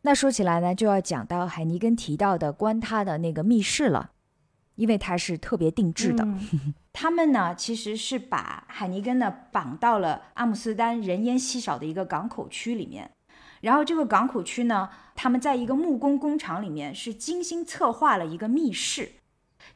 [0.00, 4.10] 那说起来呢，就要讲到海尼根提到的关他的那个密室了，
[4.74, 6.24] 因为它是特别定制的。
[6.24, 13.12] 嗯 他们呢，其实是把海尼根呢绑到了阿姆斯特丹人烟稀少的一个港口区里面。
[13.60, 19.12] 然后这个港口区呢，他们在一个木工工厂里面是精心策划了一个密室，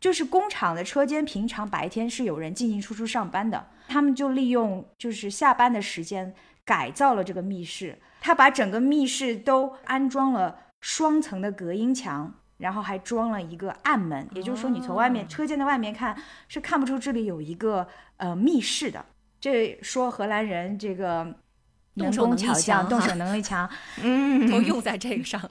[0.05, 12.35] 就是工厂的车间平常白天是有人进进出出上班的，他们就利用就是下班的时间改造了这个密室，他把整个密室都安装了双层的隔音墙。
[12.59, 17.87] 然后还装了一个暗门，也就是说，你从外面、车间的外面看是看不出这里有一个
[18.17, 19.05] 呃密室的。
[19.41, 21.35] 这说荷兰人这个
[21.95, 23.69] 能动手能力工巧匠，强动手能力强。
[24.03, 25.51] 嗯，都用在这个上了。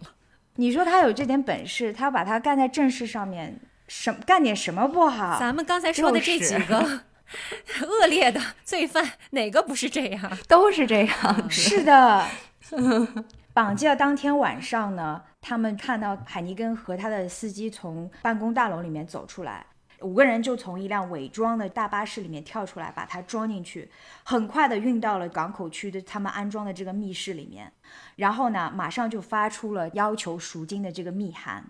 [0.56, 5.40] 你说他有这点本事，他把它干在正事上面，什干点什么不好？
[5.40, 7.04] 咱们刚才说的这几个
[7.88, 10.38] 恶劣的罪犯，哪个不是这样？
[10.48, 12.26] 都是这样，是的。
[13.54, 19.64] 绑架当天晚上呢，他们看到海尼根和他的司机从办公大楼里面走出来，
[20.02, 23.92] 五个人就从一辆伪装的大巴士里面跳出来，把他装进去，
[24.24, 27.72] 很快的运到了港口区的他们安装的这个密室里面，
[28.16, 31.64] 然后呢，马上就发出了要求赎金的这个密函，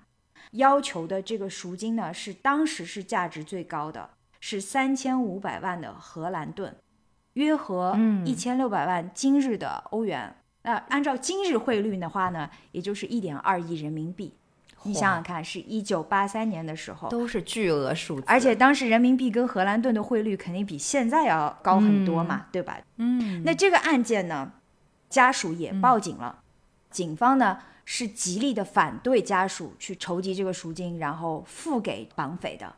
[0.54, 6.76] 要求的这个赎金呢是当时是价值最高的，是三千五百万的荷兰盾，
[7.34, 8.26] 约合嗯。
[8.26, 10.36] 一千六百万今日的欧元。
[10.64, 14.34] 那、按照今日汇率的话呢，也就是一点二亿人民币。
[14.84, 22.80] 你想想看，是一九八三年的时候，都是巨额数字，而且当时人民币跟荷兰盾的汇率肯定比现在要高很多嘛，对吧？
[22.98, 24.52] 嗯，那这个案件呢，
[25.10, 26.40] 家属也报警了，
[26.90, 32.76] 警方呢是极力的反对家属去筹集这个赎金，然后付给绑匪的。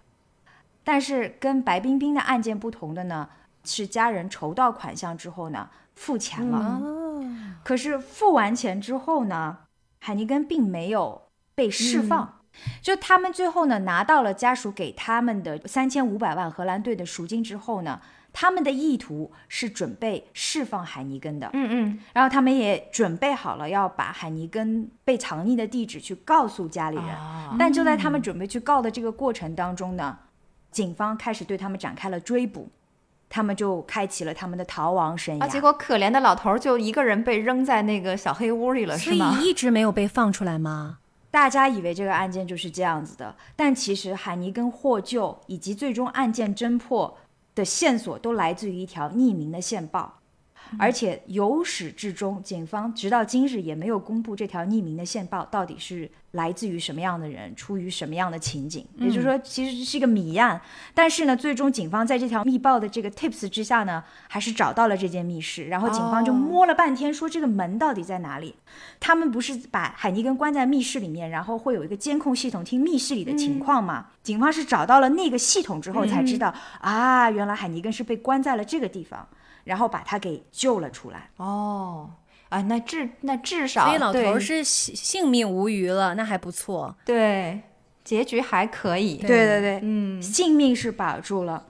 [0.83, 3.29] 但是跟白冰冰的案件不同的呢，
[3.63, 6.79] 是家人筹到款项之后呢，付钱了。
[6.81, 7.23] 哦，
[7.63, 9.57] 可是付完钱之后呢，
[9.99, 11.23] 海尼根并没有
[11.55, 12.41] 被释放。
[12.81, 17.99] 就他们最后呢拿到了家属给他们的三千五百万荷兰盾的赎金之后呢，
[18.37, 27.05] 他们的意图是准备释放海尼根的，嗯嗯，然后他们也准备好了要把海尼根被藏匿的地址去告诉家里人。
[27.05, 30.17] 啊但就在他们准备去告的这个过程当中呢，
[30.69, 32.69] 警方开始对他们展开了追捕，
[33.29, 35.43] 他们就开启了他们的逃亡生涯。
[35.43, 39.37] 啊，结果可怜的老头儿就一个人被扔在那个小黑屋里了，所是吗？
[39.39, 40.97] 以一直没有被放出来吗？
[41.31, 47.17] 大家以为这个案件就是这样子的，但其实海尼根获救以及最终案件侦破
[47.55, 50.21] 的线索都来自于一条匿名的线报。
[50.77, 58.85] 而且由始至终，警方直到今日也没有公布这条匿名的线报到底是来自于什么样的人，出于什么样的情景。
[58.95, 60.59] 也就是说，其实是一个谜案。
[60.93, 65.65] 但是呢，最终警方在这条密报的这个 tips 之下呢，还是找到了这间密室。
[65.65, 68.55] 然后警方就摸了半天，说这个门到底在哪里？
[68.99, 74.07] 他们不是把海尼根关在密室里面，然后会有一个监控系统听密室里的情况吗？
[74.23, 79.27] 警方是找到了那个系统之后才知道，啊，原来海尼根是被关在了这个地方。
[79.65, 81.29] 然后把他给救了出来。
[81.35, 82.09] 哦，
[82.47, 86.95] 啊，那至那至少，所以老头是性性命无虞了，那还不错。
[87.03, 87.59] 对，
[88.03, 89.17] 结局还可以。
[89.17, 91.65] 对对对，嗯，性命是保住了。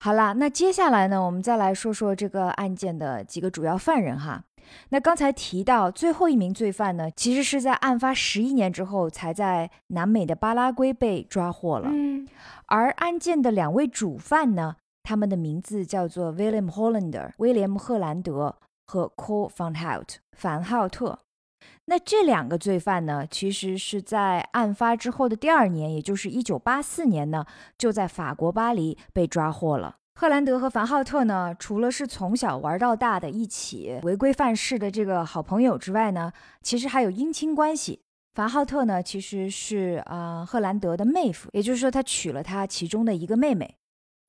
[0.00, 4.42] 好啦，那接下来呢，我们再来说说这个案件的几个主要犯人哈。
[4.88, 11.88] 那刚才提到最后一名罪犯呢，其实是在案发十一年之后才在南美的巴拉圭被抓获了。
[11.92, 12.26] 嗯，
[12.66, 14.76] 而案件的两位主犯呢？
[15.02, 21.18] 他们的名字叫做 William Hollander，威廉·赫兰德和 Cole van Hout，凡浩特。
[21.84, 27.44] 那这两个罪犯呢，其实是在案发之后的第二年，也就是一九八四年呢，
[27.76, 29.96] 就在法国巴黎被抓获了。
[30.14, 36.32] 赫兰德和凡浩特呢，除了是从小玩到大的一起违规犯事的这个好朋友之外呢，
[36.62, 38.02] 其实还有姻亲关系。
[38.34, 43.76] 凡浩特呢，其实是啊赫兰德的妹夫，也就是说他娶了他其中的一个妹妹。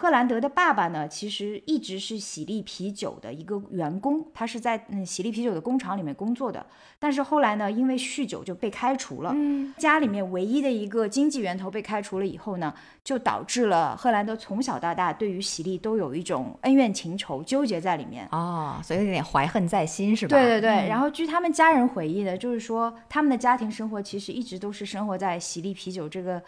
[0.04, 6.66] 赫兰德的爸爸呢，其实一直是喜力啤酒的一个员工，他是在嗯喜力啤酒的工厂里面工作的。
[7.00, 9.32] 但是后来呢，因为酗酒就被开除了。
[9.34, 18.28] 嗯，家里面唯一的一个经济源头被开除了以后呢，就导致了赫兰德从小到大对于喜力都有一种恩怨情仇纠结在里面。
[18.34, 20.36] 哦，所以有点怀恨在心是吧？
[20.36, 20.90] 对对对。
[20.90, 26.44] 然后据他们家人回忆呢，就是说他们的家庭生活其实一直都是生活在喜力啤酒这个。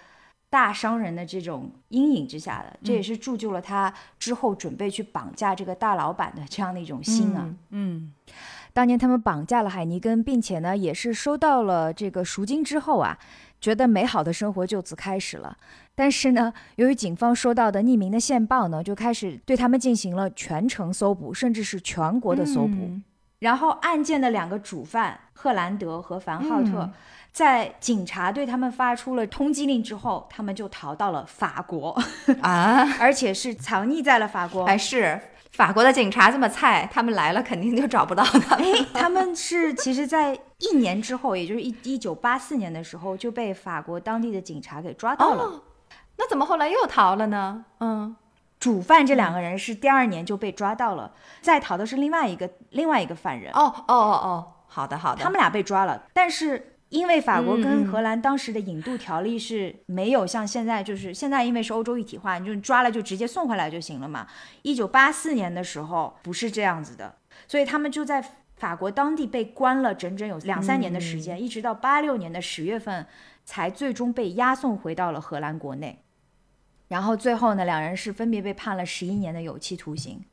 [0.56, 7.54] 大商人的这种阴影之下的，这也是铸就了他之后准备去绑架这个大老板的这样的一种心啊。
[7.72, 8.14] 嗯，
[8.72, 13.20] 当年他们绑架了海尼根，并且呢，也是收到了这个赎金之后啊，
[13.60, 15.58] 觉得美好的生活就此开始了。
[15.94, 22.92] 但是呢，由于警方收到的匿名的线报呢，就开始对他们进行了全城搜捕，甚至是全国的搜捕。
[23.40, 26.90] 然后案件的两个主犯赫兰德和凡浩特。
[27.36, 31.90] 在警察对他们发出了通缉令之后，他们就逃到了法国
[32.42, 34.64] 啊，而且是藏匿在了法国。
[34.64, 35.20] 哎，是
[35.52, 38.56] 法国的警察这么菜，他们来了肯定就找不到他。
[38.56, 38.64] 哎，
[38.94, 45.62] 他们是其实，在一年之后，也就是一一九八四年的时候，就被法国当地的警察给抓到了。
[46.16, 47.66] 那怎么后来又逃了呢？
[47.82, 48.16] 嗯，
[48.62, 51.12] 主犯这两个人是第二年就被抓到了，
[51.42, 53.52] 再逃的是另外一个另外一个犯人。
[53.52, 56.72] 哦哦哦哦，好的好的，他们俩被抓了，但是。
[56.90, 64.28] 因为法国跟荷兰当时的引渡条例是没有像现在，就是现在因为是欧洲一体化，你就抓了就直接送回来就行了嘛。
[64.62, 67.16] 一九八四年的时候不是这样子的，
[67.48, 68.24] 所以他们就在
[68.56, 73.06] 法国当地被关了整整有两三年的时间，一直到八六年的十月份
[73.44, 76.00] 才最终被押送回到了荷兰国内。
[76.88, 80.24] 然后最后呢，两人是分别被判了十一年的有期徒刑。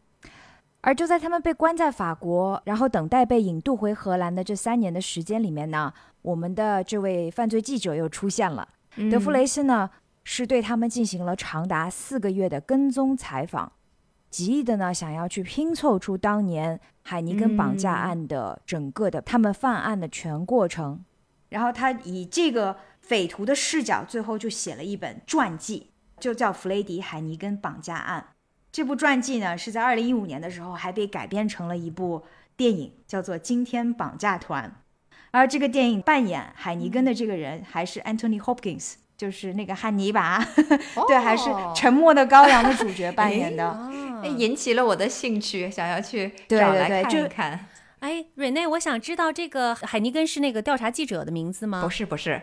[0.82, 8.68] 而就在他们被关在法国，然后等待被引渡回荷兰的这三年的时间里面呢，我们的这位犯罪记者又出现了。
[9.10, 9.90] 德弗雷斯呢，
[10.24, 13.72] 是对他们进行了长达四个月的跟踪采访，
[14.30, 21.04] 极力的呢想要去拼凑出当年海尼根绑架案的整个的他们犯案的全过程。
[21.48, 28.26] 然后他以这个匪徒的视角，最后就写了一本传记，就叫《弗雷迪海尼根绑架案》。
[28.70, 32.22] 这部传记呢，是在二零一五年的时候还被改编成了一部
[32.56, 34.70] 电影，叫做《惊天绑架团》。
[35.32, 40.38] 而这个电影扮演海尼根的这个人还是 Anthony Hopkins，就是那个汉尼拔，
[41.08, 43.90] 对，还是《沉默的羔羊》的主角扮演的，
[44.36, 47.66] 引起了我的兴趣，想要去找来看一看。
[48.00, 51.80] 哎，瑞内，我想知道这个海尼根是那个调查记者的名字吗？
[51.82, 52.42] 不是，不是。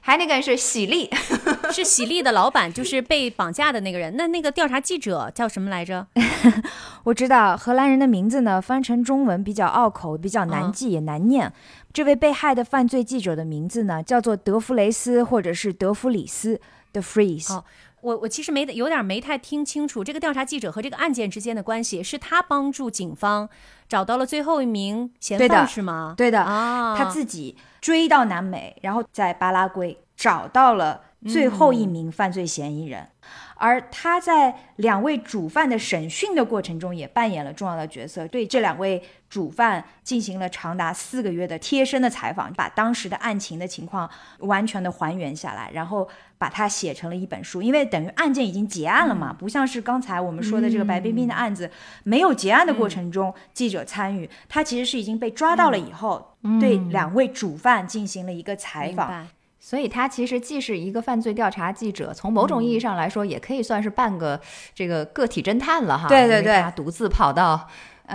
[0.00, 1.10] 还那个是喜力，
[1.70, 4.16] 是喜力的老板，就是被绑架的那个人。
[4.16, 6.06] 那那个调查记者叫什么来着？
[7.04, 11.52] 我知道荷兰人的名字呢，翻成中文比较拗口，比较难记也难念。
[11.92, 16.60] 这位被害的犯罪记者的名字呢，叫做德弗雷斯，或者是德弗里斯
[16.92, 17.52] The Freeze。
[17.52, 17.64] 哦，
[18.00, 23.48] 我我其实没有点没太听清楚这个调查记者和这个案件之间的关系，是他帮助警方
[23.88, 26.14] 找到了最后一名嫌犯是吗？
[26.16, 27.56] 对的啊，他自己。
[27.80, 33.08] 追到南美，然后在巴拉圭找到了最后一名犯罪嫌疑人。
[33.54, 46.06] 而他在两位主犯的审讯的过程中，也扮演了重要的角色，对这两位主犯进行了长达四个月的贴身的采访，把当时的案情的情况完全的还原下来，然后
[46.38, 47.60] 把它写成了一本书。
[47.60, 51.70] 因为等于案件已经结案了嘛，不像是刚才我们说的这个白冰冰的案子，
[52.04, 59.26] 没有结案的过程中记者参与，他其实是已经被抓到了以后，对两位主犯进行了一个采访。
[59.60, 64.40] 所以，他其实既是一个犯罪调查记者，从某种意义上来说，也可以算是半个
[64.72, 66.08] 这个个体侦探了哈。
[66.08, 67.68] 对对对，他独自跑到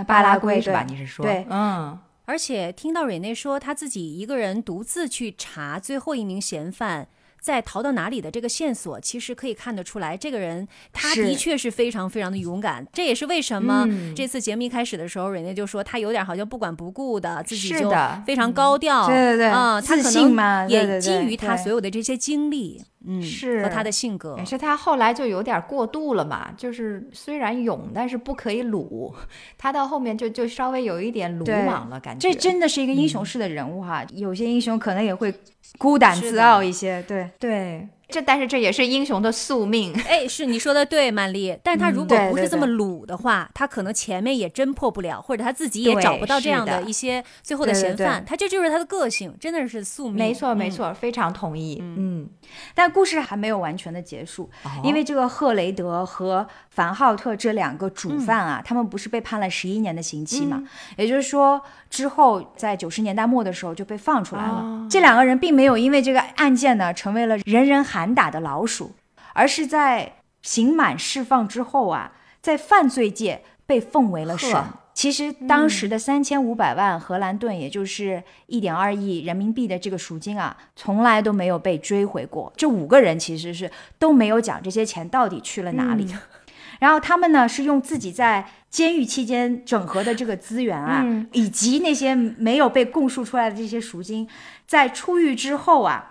[0.06, 0.84] 巴拉圭是吧？
[0.88, 1.24] 你是说？
[1.24, 1.96] 对，嗯。
[2.24, 7.06] 而且听到瑞内说他自己一个人独自去查最后一名嫌犯。
[7.44, 12.86] 在逃到哪里的这个线索，其实可以看得出来，这个人他的确是非常非常的勇敢。
[12.90, 13.86] 这也是为什么
[14.16, 17.92] 这次节目一开始的时候，人家就说他有点好像不管不顾的，自己就
[18.24, 19.06] 非常高调。
[19.06, 22.82] 对对对，啊，自信嘛，也基于他所有的这些经历。
[23.06, 26.50] 嗯，是和他的性格，也是他后来就有点过度了嘛。
[26.56, 29.14] 就是虽然勇，但是不可以鲁。
[29.58, 32.28] 他到后面就就稍微有一点鲁莽了，感觉。
[32.28, 34.04] 这真的是一个英雄式的人物哈。
[34.12, 35.32] 有些英雄可能也会
[35.78, 37.88] 孤胆自傲一些，对对。
[38.14, 39.92] 这但是这也是英雄的宿命。
[40.06, 41.58] 哎，是你说的对，曼丽。
[41.64, 48.24] 但他如果不是这么鲁的话，他可能前面也侦破不了，或者他自己也找不到这样的一些最后的嫌犯。
[48.24, 50.14] 他这就是他的个性，真的是宿命。
[50.14, 51.78] 没错，没错，非常同意。
[51.80, 52.28] 嗯，
[52.72, 54.48] 但故事还没有完全的结束，
[54.84, 60.62] 因为这个赫雷德和凡浩特这两个主犯啊，他们不是被判了十一年的刑期嘛？
[60.96, 61.60] 也就是说，
[61.94, 64.86] 之后在九十年代末的时候就被放出来了。
[64.90, 68.14] 这两个人并没有因为这个案件呢，成为了人人喊。
[68.14, 68.92] 打的老鼠，
[69.32, 74.62] 而是在刑满释放之后啊，在犯罪界被奉为了神。
[74.94, 82.52] 其实当时的三千五百万荷兰盾，也就是一点二亿人民币的这个赎金啊，从来都没有被追回过。
[82.56, 83.68] 这五个人其实是
[83.98, 86.06] 都没有讲这些钱到底去了哪里。
[86.80, 94.28] 然后他们呢，是用自己在监狱期间整合的这个资源啊，以及那些没有被供述出来的这些赎金，
[94.66, 96.10] 在出狱之后啊。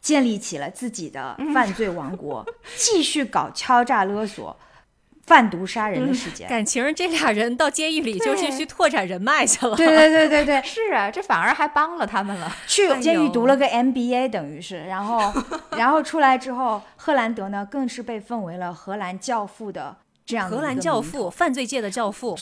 [0.00, 2.46] 建立起了自己的犯罪王国，
[2.78, 4.56] 继续搞敲诈勒索、
[5.28, 6.48] 贩毒杀人的事件。
[6.48, 9.76] 感情这俩人到监狱里就是去拓展人脉去了。
[9.76, 12.50] 对对对对对， 是啊，这反而还帮了他们了。
[12.66, 15.32] 去监狱读了个 MBA，等于是，然后
[15.76, 22.38] 然后出来之后，赫兰德呢更是被奉为了荷兰教父的这样荷兰教父，犯罪界的教父。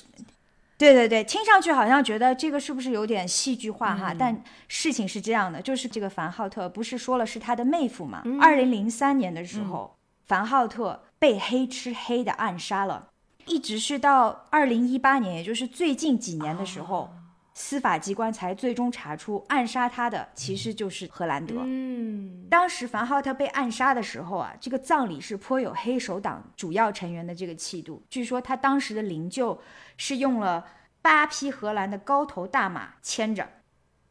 [0.79, 4.15] 对对对，听上去好像觉得这个是不是有点戏剧化哈？
[4.17, 8.23] 但事情是这样的，就是这个凡浩特不是说了是他的妹夫嘛？
[8.41, 13.09] 二零零三年的时候，凡浩特被黑吃黑的暗杀了，
[13.47, 17.13] 一直是到二零一八年，也就是最近几年的时候。
[17.59, 21.55] 司法机关才最终查出暗杀他的其实就是荷兰德。
[21.65, 28.03] 嗯，当时凡浩特被暗杀的时候啊，这个葬礼是颇有黑手党主要成员的这个气度。
[28.11, 29.59] 据说他当时的灵柩
[29.97, 30.67] 是用了
[31.01, 33.49] 八匹荷兰的高头大马牵着，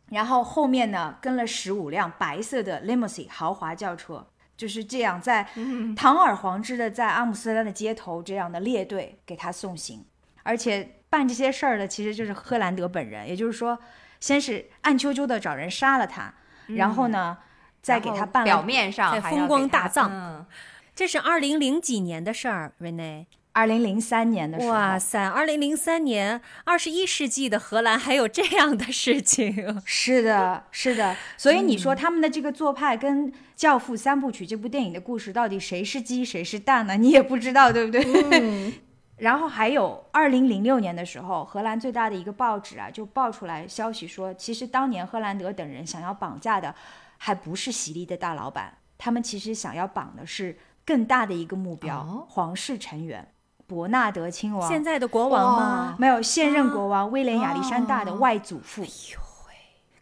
[0.09, 4.25] 然后后面呢跟了十五辆白色的 limousine 豪华轿车，
[4.57, 5.47] 就是这样在
[5.95, 10.05] 堂而皇之的在阿姆斯特丹的街头这样的列队给他送行，
[10.43, 10.91] 而且。
[11.07, 13.79] 办这些事儿的其实就是赫兰德本人，也就是说，
[14.19, 16.33] 先是暗啾啾的找人杀了他，
[16.67, 17.37] 然后呢，
[17.81, 20.45] 再给他办表面上风光大葬。
[20.93, 23.27] 这是二零零几年的事儿，Rene。
[23.55, 24.73] 二零零三年的时候。
[24.73, 29.81] 哇塞，二零零三年，二十一世纪的荷兰还有这样的事情？
[29.85, 31.15] 是的，是的。
[31.37, 36.97] 所以你说他们的这个做派跟《教父》三部曲这部电影的故事到底谁是鸡谁是蛋呢？
[36.97, 38.03] 你也不知道，对不对？
[38.31, 38.73] 嗯。
[39.15, 46.75] 然后还有，二零零六年的时候，荷兰最大的一个报纸啊，就爆出来消息说，其实当年赫兰德等人想要绑架的，
[47.17, 53.25] 还不是席利的大老板，他们其实想要绑的是更大的一个目标——皇室成员，
[53.67, 55.95] 伯纳德亲王，现在的国王吗？
[55.97, 58.81] 没有，现任国王威廉亚历山大的外祖父。
[58.81, 59.53] 哎呦喂！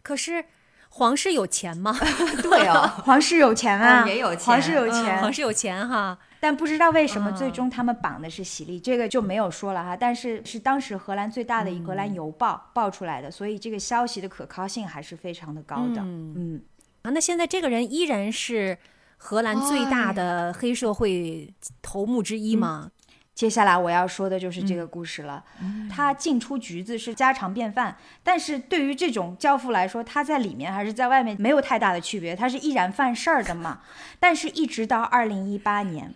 [0.02, 0.44] 可是
[0.90, 1.96] 皇室有钱吗？
[2.42, 6.18] 对哦，皇室有钱啊，也有钱，皇室有钱，皇室有钱哈。
[6.40, 9.96] 但不知道为什么最终他们绑的是喜力，这个就没有说了哈。
[9.96, 16.02] 但是是当时荷兰最大的《荷兰邮报》报出来的，所以这个消息的可靠性还是非常的高的。
[16.02, 16.60] 嗯，
[17.00, 18.76] 啊，那现在这个人依然是
[19.16, 21.50] 荷兰最大的黑社会
[21.80, 22.90] 头目之一吗？
[23.34, 25.44] 接下来我要说的就是这个故事了。
[25.90, 33.80] 他进出局子是家常便饭，但是对于这种教父来说，他在里面还是在外面没有太大的区别，他是依然犯事儿的嘛。
[34.20, 36.14] 但是，一直到二零一八年。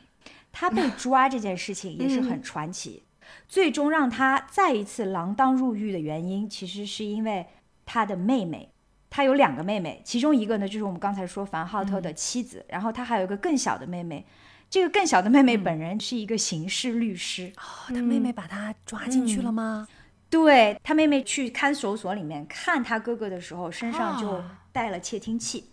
[0.51, 3.05] 他被抓这件事情也是很传奇，
[3.47, 7.47] 最终让他再一次锒铛入狱的原因，其实是因为
[7.85, 8.71] 他的妹妹，
[9.11, 14.27] 他有两个妹妹，其中一个呢就是我们刚才说凡浩特的妻子，然后他还有一个更小的妹妹。
[14.71, 19.89] 这个更小的妹妹本人是一个刑事律师，哦，他妹妹把他抓进去了吗？
[20.29, 25.71] 对他妹妹去看守所里面看他哥哥的时候，身上就带了窃听器。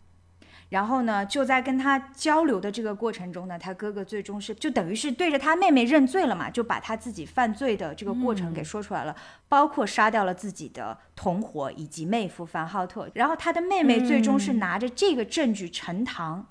[0.69, 9.15] 然后呢，就在跟他交流的这个过程中呢，他哥哥最终是就等于是对着他妹妹认罪了嘛，就把他自己犯罪的这个过程给说出来了，
[9.47, 13.09] 包括杀掉了自己的同伙以及妹夫范浩特。
[13.13, 16.47] 然后他的妹妹最终是拿着这个证据呈堂。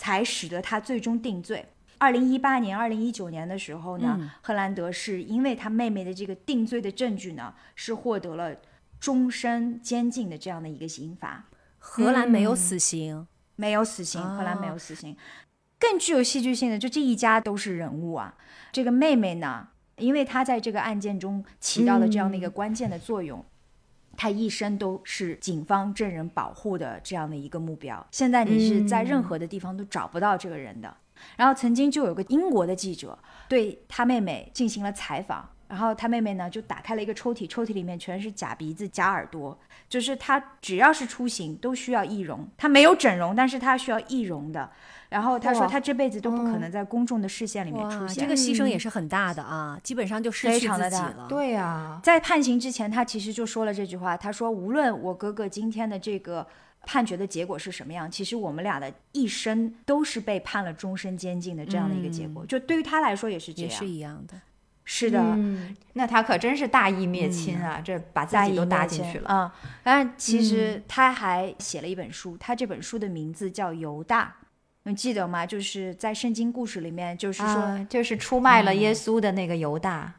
[0.00, 1.66] 才使得他最终定罪。
[1.98, 8.56] 二零一八年、二零一九年的时候呢，赫兰德是因为他妹妹的这个定罪的证据呢，是获得了
[8.98, 11.44] 终身监禁的这样的一个刑罚。
[11.78, 15.14] 荷兰没有死刑，没有死刑，荷兰没有死刑。
[15.78, 18.34] 更具有戏剧性的，就这一家都是人物啊。
[18.72, 23.44] 这个妹妹呢，因为她在这个案件中起到了这样的一个关键的作用。
[24.20, 28.06] 他一生都是警方证人保护的这样的一个目标。
[28.10, 30.94] 现在你是在任何的地方都找不到这个人的。
[31.38, 33.18] 然后曾经就有个英国的记者
[33.48, 44.70] 对他妹妹进行了采访，然后他妹妹呢就打开了一个抽屉，抽屉里面全是假鼻子、假耳朵，就是他只要是出行都需要易容，他没有整容，但是他需要易容的。
[45.10, 48.24] 然后他说，他这辈子都不可能在公众的视线里面出现。
[48.24, 51.26] 这个牺牲也是很大的啊，基本上就失去自己了。
[51.28, 54.16] 对呀，在判刑之前，他其实就说了这句话。
[54.16, 56.46] 他说：“无论我哥哥今天的这个
[56.86, 62.46] 判决的结果是什么样，其实我们俩的一生都是被判了终身监禁的这样的一个结果。
[62.46, 64.40] 就对于他来说也是这样，也是一样的。
[64.84, 65.36] 是的，
[65.94, 67.80] 那他可真是大义灭亲啊！
[67.84, 69.52] 这把自己都搭进去了啊。
[69.82, 74.36] 但其实他还写了一本书，他这本书的名字叫《犹大》。”
[74.84, 75.44] 你记得吗？
[75.44, 80.12] 就是在圣经故事里面，就是说，就是出卖了耶稣的那个犹大，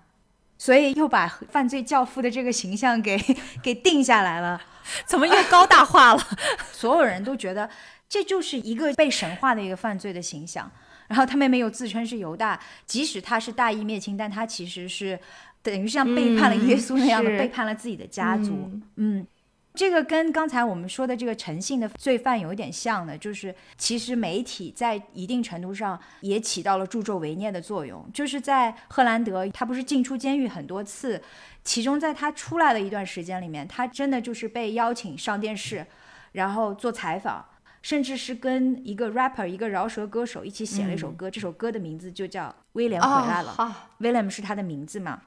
[0.57, 3.19] 所以又把犯罪教父的这个形象给
[3.63, 4.61] 给定下来了。
[5.05, 6.23] 怎么又高大化了？
[6.71, 7.69] 所有人都觉得
[8.07, 10.69] 这就是一个被神化的一个犯罪的形象。
[11.07, 15.19] 然后他妹妹又自称是犹大，即使他是大义灭亲，但他其实是
[15.61, 18.71] 等于像背叛了耶稣那样的背叛了自己的家族。
[18.95, 19.25] 嗯。
[19.73, 28.05] 这个跟刚才我们说的这个诚信的罪犯有一点像的，就是其实媒体在一定程度上也起到了助纣为虐的作用。
[28.13, 31.21] 就是在赫兰德，他不是进出监狱很多次，
[31.63, 35.87] 其中在他出来的一段时间里面，他真的就是被邀请上电视，
[36.33, 37.45] 然后做采访，
[37.81, 43.55] 甚至是跟一个 rapper 一个饶舌歌手一起写了一首歌，这首歌的名字就叫《威廉回来了》
[44.03, 45.21] ，William 是他的名字嘛。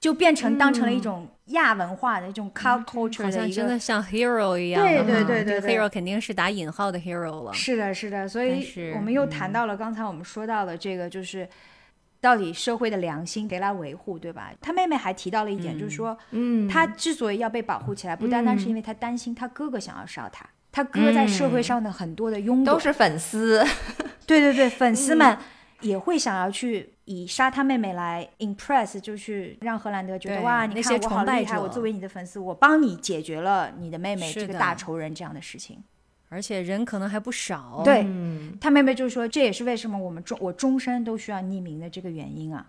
[0.00, 4.82] 就变成当成了一种亚文化的一种 culture 的一个，真的像 hero 一样。
[4.82, 7.52] 对对对对，hero 肯定是打引号的 hero 了。
[7.52, 8.26] 是的，是的。
[8.26, 11.46] 所以我们又谈到了刚才我们说到的这个，就是
[12.18, 14.50] 到底社会的良心谁来维护，对吧？
[14.60, 23.62] 他妹妹还提到了一点，就是说，嗯，他之所以要被保护起来，不单单是因为他担心他哥哥想要杀他，他哥在社会上的很多的拥都是粉丝。
[24.26, 25.36] 对对对，粉丝们。
[25.80, 35.82] 也会想要去以杀他妹妹来 impress，就是让荷兰德觉得哇，你看我好厉害，我作为你的粉丝，我帮你解决了你的妹妹这个大仇人这样的事情，
[36.28, 37.82] 而且人可能还不少。
[37.84, 38.06] 对
[38.60, 42.66] 他妹妹就说，这也是为什么我们终我终身都需要匿名的这个原因啊。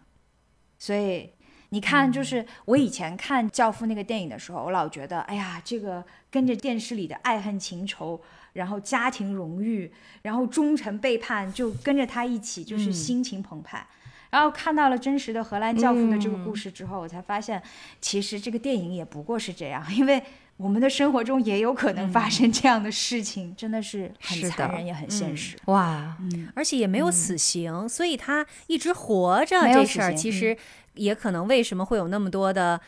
[0.80, 1.30] 所以
[1.70, 8.22] 你看，就是我以前看《教父》那个电影的时候，我老觉得，哎呀，这个跟着电视里的爱恨情仇。
[8.53, 9.91] 然后家庭荣誉，
[10.22, 13.86] 然后忠诚背叛，就跟着他一起，就是心情澎湃。
[14.30, 17.61] 然后看到了真实的荷兰教父的这个故事之后，我才发现，
[17.99, 20.23] 其实这个电影也不过是这样，因为
[20.56, 25.57] 我们的生活中也有可能发生这样的事情，真的是很残忍也很现实。
[25.65, 26.15] 哇，
[26.56, 30.56] 而且也没有死刑，所以他一直活着这事儿，其实
[30.94, 32.80] 也可能为什么会有那么多的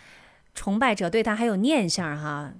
[0.56, 2.54] 崇拜者对他还有念想哈。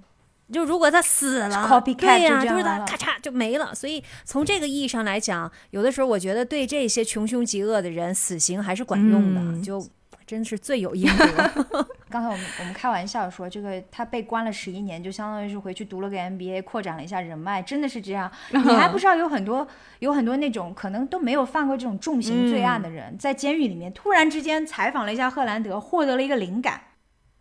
[0.52, 1.48] 就如果他死了，
[1.94, 3.74] 对呀，就是他咔嚓就没了。
[3.74, 9.84] 所以从这个意义上来讲，有的时候我觉得对这些穷凶极恶的人，死刑还是管用的，就
[10.26, 11.66] 真是罪有应得。
[12.10, 18.30] 刚才我们我们开玩笑说，这个他被关了十一年，就相当于是回去读了个 MBA，扩展了一下人脉，真的是这样。
[18.52, 19.66] 你还不知道有很多
[19.98, 26.80] 有很多那种可能都没有犯过这种重刑罪案的人，在监狱里面突然之间采访了一下赫兰德，获得了一个灵感。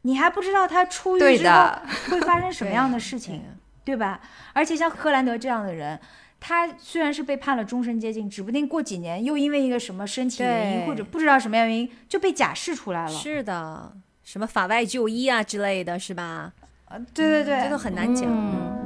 [0.03, 1.71] 你还不知道他出狱之后
[2.09, 3.41] 会发生什么样的事情，
[3.83, 4.21] 对吧？
[4.53, 5.99] 而且像赫兰德这样的人，
[6.39, 13.09] 他虽然是被判了终身监禁，指不定过几年又因为一个什么身体原因或者不知道什么原因就被假释出来了。
[13.09, 13.93] 是的，
[14.23, 16.53] 什么法外就医啊之类的是吧？
[16.85, 18.29] 啊，对对对，这都很难讲。
[18.29, 18.82] 我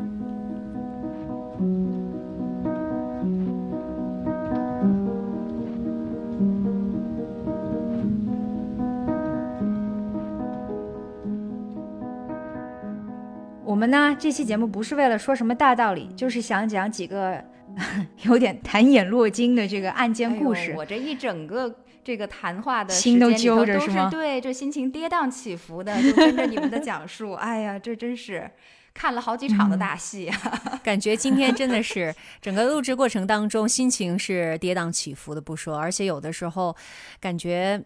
[13.77, 17.41] 们呢这期节目不是为了说什么大道理，就是想讲几个
[18.25, 20.73] 有点谈眼落睛的这个案件故事。
[20.75, 21.73] 我这一整个
[22.03, 24.09] 这个谈话的心都揪着是吗？
[24.09, 27.33] 对，这心情跌宕起伏的，就跟着你们的讲述。
[27.33, 28.51] 哎呀，这真是。
[28.93, 30.27] 看了好几场的大戏，
[30.83, 36.75] 感觉今天真的是整个录制过程当中心情是跌宕起伏的不说，而且有的时候
[37.19, 37.79] 感觉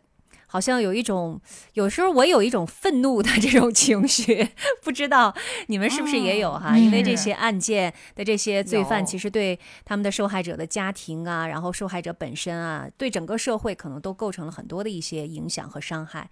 [0.51, 1.39] 好像有一种，
[1.75, 4.49] 有时候我有一种愤怒的这种情绪，
[4.83, 5.33] 不知道
[5.67, 6.77] 你们是不是也有哈？
[6.77, 16.29] 因为这些案件的这些罪犯，其实对他们的受害者的家庭啊，然后受害者本身啊，对整个社会可能都构成了很多的一些影响和伤害。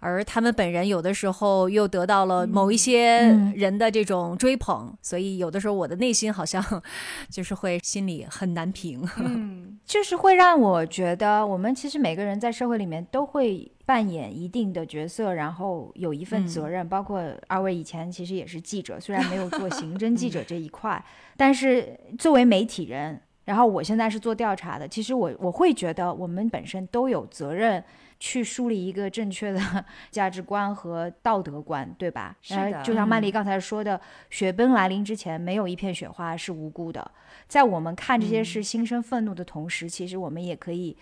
[0.00, 6.62] 而他们本人有的时候又得到了某一些人的这种追捧，所以有的时候我的内心好像
[7.28, 9.02] 就是会心里很难平。
[9.18, 16.86] 嗯，就是会让我觉得，我们其实每个人在社会里面都会扮演一定的角色，然后有一份责任。
[16.86, 21.02] 包括二位以前其实也是记者，虽然没有做刑 侦记者这一块，
[21.38, 27.82] 但是作为媒体人，然后我现在是做调查的，其实我我会觉得我们本身都有责任。
[28.20, 32.36] 去树立一个正确的 价值观和道德观，对吧？
[32.42, 32.82] 是的。
[32.82, 34.00] 就像曼丽刚才说的，
[34.30, 37.10] 雪崩来临之前，没有一片雪花是无辜的。
[37.46, 40.96] 在我们看这些事心生愤怒的同时，其实我们也可以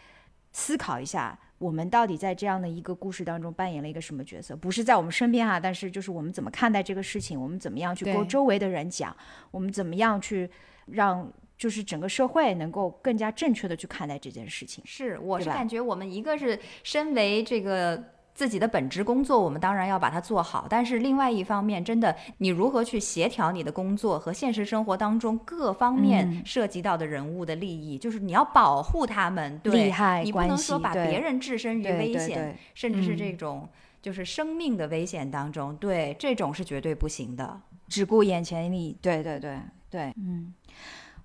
[0.53, 4.55] 思考一下，我们到底在这样的一个故事当中扮演了一个什么角色？
[4.55, 7.41] 不是在我们身边哈，但是就是我们怎么看待这个事情？
[7.41, 9.17] 我们怎么样去跟周围的人讲？
[9.51, 10.51] 我们怎么样去
[10.87, 11.33] 让？
[11.57, 14.85] 就是整个社会能够更加正确的去看待这件事情。
[14.87, 18.03] 是，我是感觉我们一个是身为这个
[18.35, 20.67] 自己的本职工作，我们当然要把它做好。
[20.69, 33.67] 但是另外一方面，真的你如何去协调你的工作和现实生活当中各方面涉及到的人物的利益，就是你要保护他们，利害你不能说把别人置身于危险，甚至是这种
[34.03, 37.63] 就是生命的危险当中，对这种是绝对不行的。
[37.89, 39.59] 只顾眼前利益，对对对
[39.89, 40.53] 对，嗯。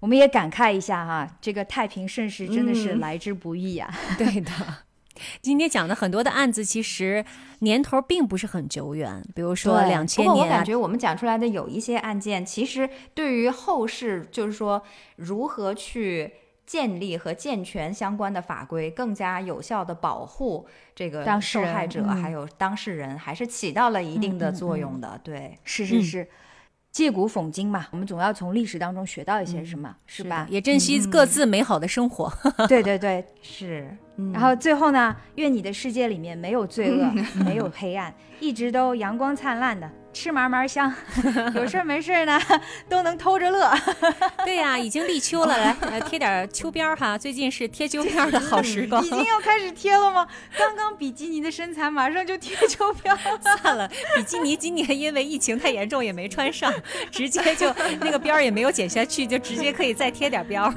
[0.01, 3.87] 我们也感慨一下哈，这个太平盛世真的是来之不易呀。
[4.17, 4.51] 对的，
[5.41, 7.23] 今天讲的很多的案子，其实
[7.59, 10.27] 年头并不是很久远，比如说两千年。
[10.27, 14.81] 不过我感觉我们讲出来的有一些案件，其实对于后世，就是说
[15.17, 16.33] 如何去
[16.65, 25.21] 建立和健全相关的法规，更加有效的保护这个受害者还有当事人，还是起到了一定的作用的。
[25.23, 26.27] 对，是是是。
[26.91, 30.45] 借古讽今嘛，我们总要从历史当中学到一些什么，是吧？
[30.49, 32.31] 也珍惜各自美好的生活。
[32.67, 33.87] 对对对，是。
[34.33, 37.11] 然后最后呢，愿你的世界里面没有罪恶，
[37.45, 39.89] 没有黑暗，一直都阳光灿烂的。
[40.13, 40.93] 吃嘛嘛香，
[41.55, 42.39] 有事没事呢
[42.89, 43.73] 都能偷着乐。
[44.43, 47.17] 对呀，已经立秋了，来贴点秋膘哈。
[47.17, 49.03] 最近是贴秋膘的好时光。
[49.03, 50.27] 已经要开始贴了吗？
[50.57, 53.17] 刚刚比基尼的身材，马上就贴秋膘。
[53.61, 56.71] 算了，比基尼今年因为疫情太严重也没穿上，
[57.09, 60.73] 直接就那个边儿也没有减下去，就直接可以再贴点边儿。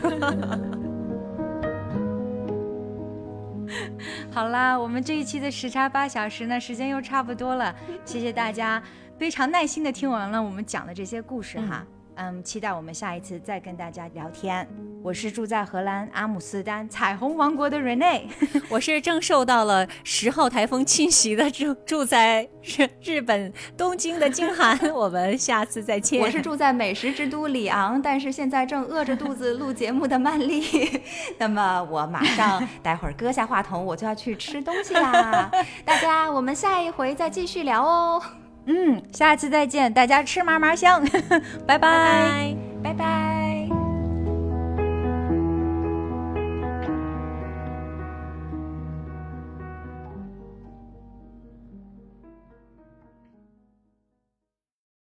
[4.30, 7.74] 好啦，我们这一期的时差八小时呢，时间又差不多了，
[8.04, 8.82] 谢谢大家。
[9.18, 11.86] 非常耐心的听完了我们讲的这些故事哈，
[12.16, 14.66] 嗯，期待我们下一次再跟大家聊天。
[15.02, 18.22] 我是住在荷兰阿姆斯丹彩虹王国的 Rene，
[18.70, 24.78] 我是正受到了十号台风侵袭的住住在日日本东京的金涵。
[24.92, 26.20] 我们下次再见。
[26.24, 31.02] 我是住在美食之都里昂，但是现在正饿着肚子录节目的曼丽。
[31.38, 35.50] 那么我马上待会儿搁下话筒，我就要去吃东西啦。
[35.84, 38.22] 大家，我们下一回再继续聊哦。
[38.66, 41.02] 嗯，下次再见，大家吃嘛嘛香，
[41.66, 43.53] 拜拜，拜拜。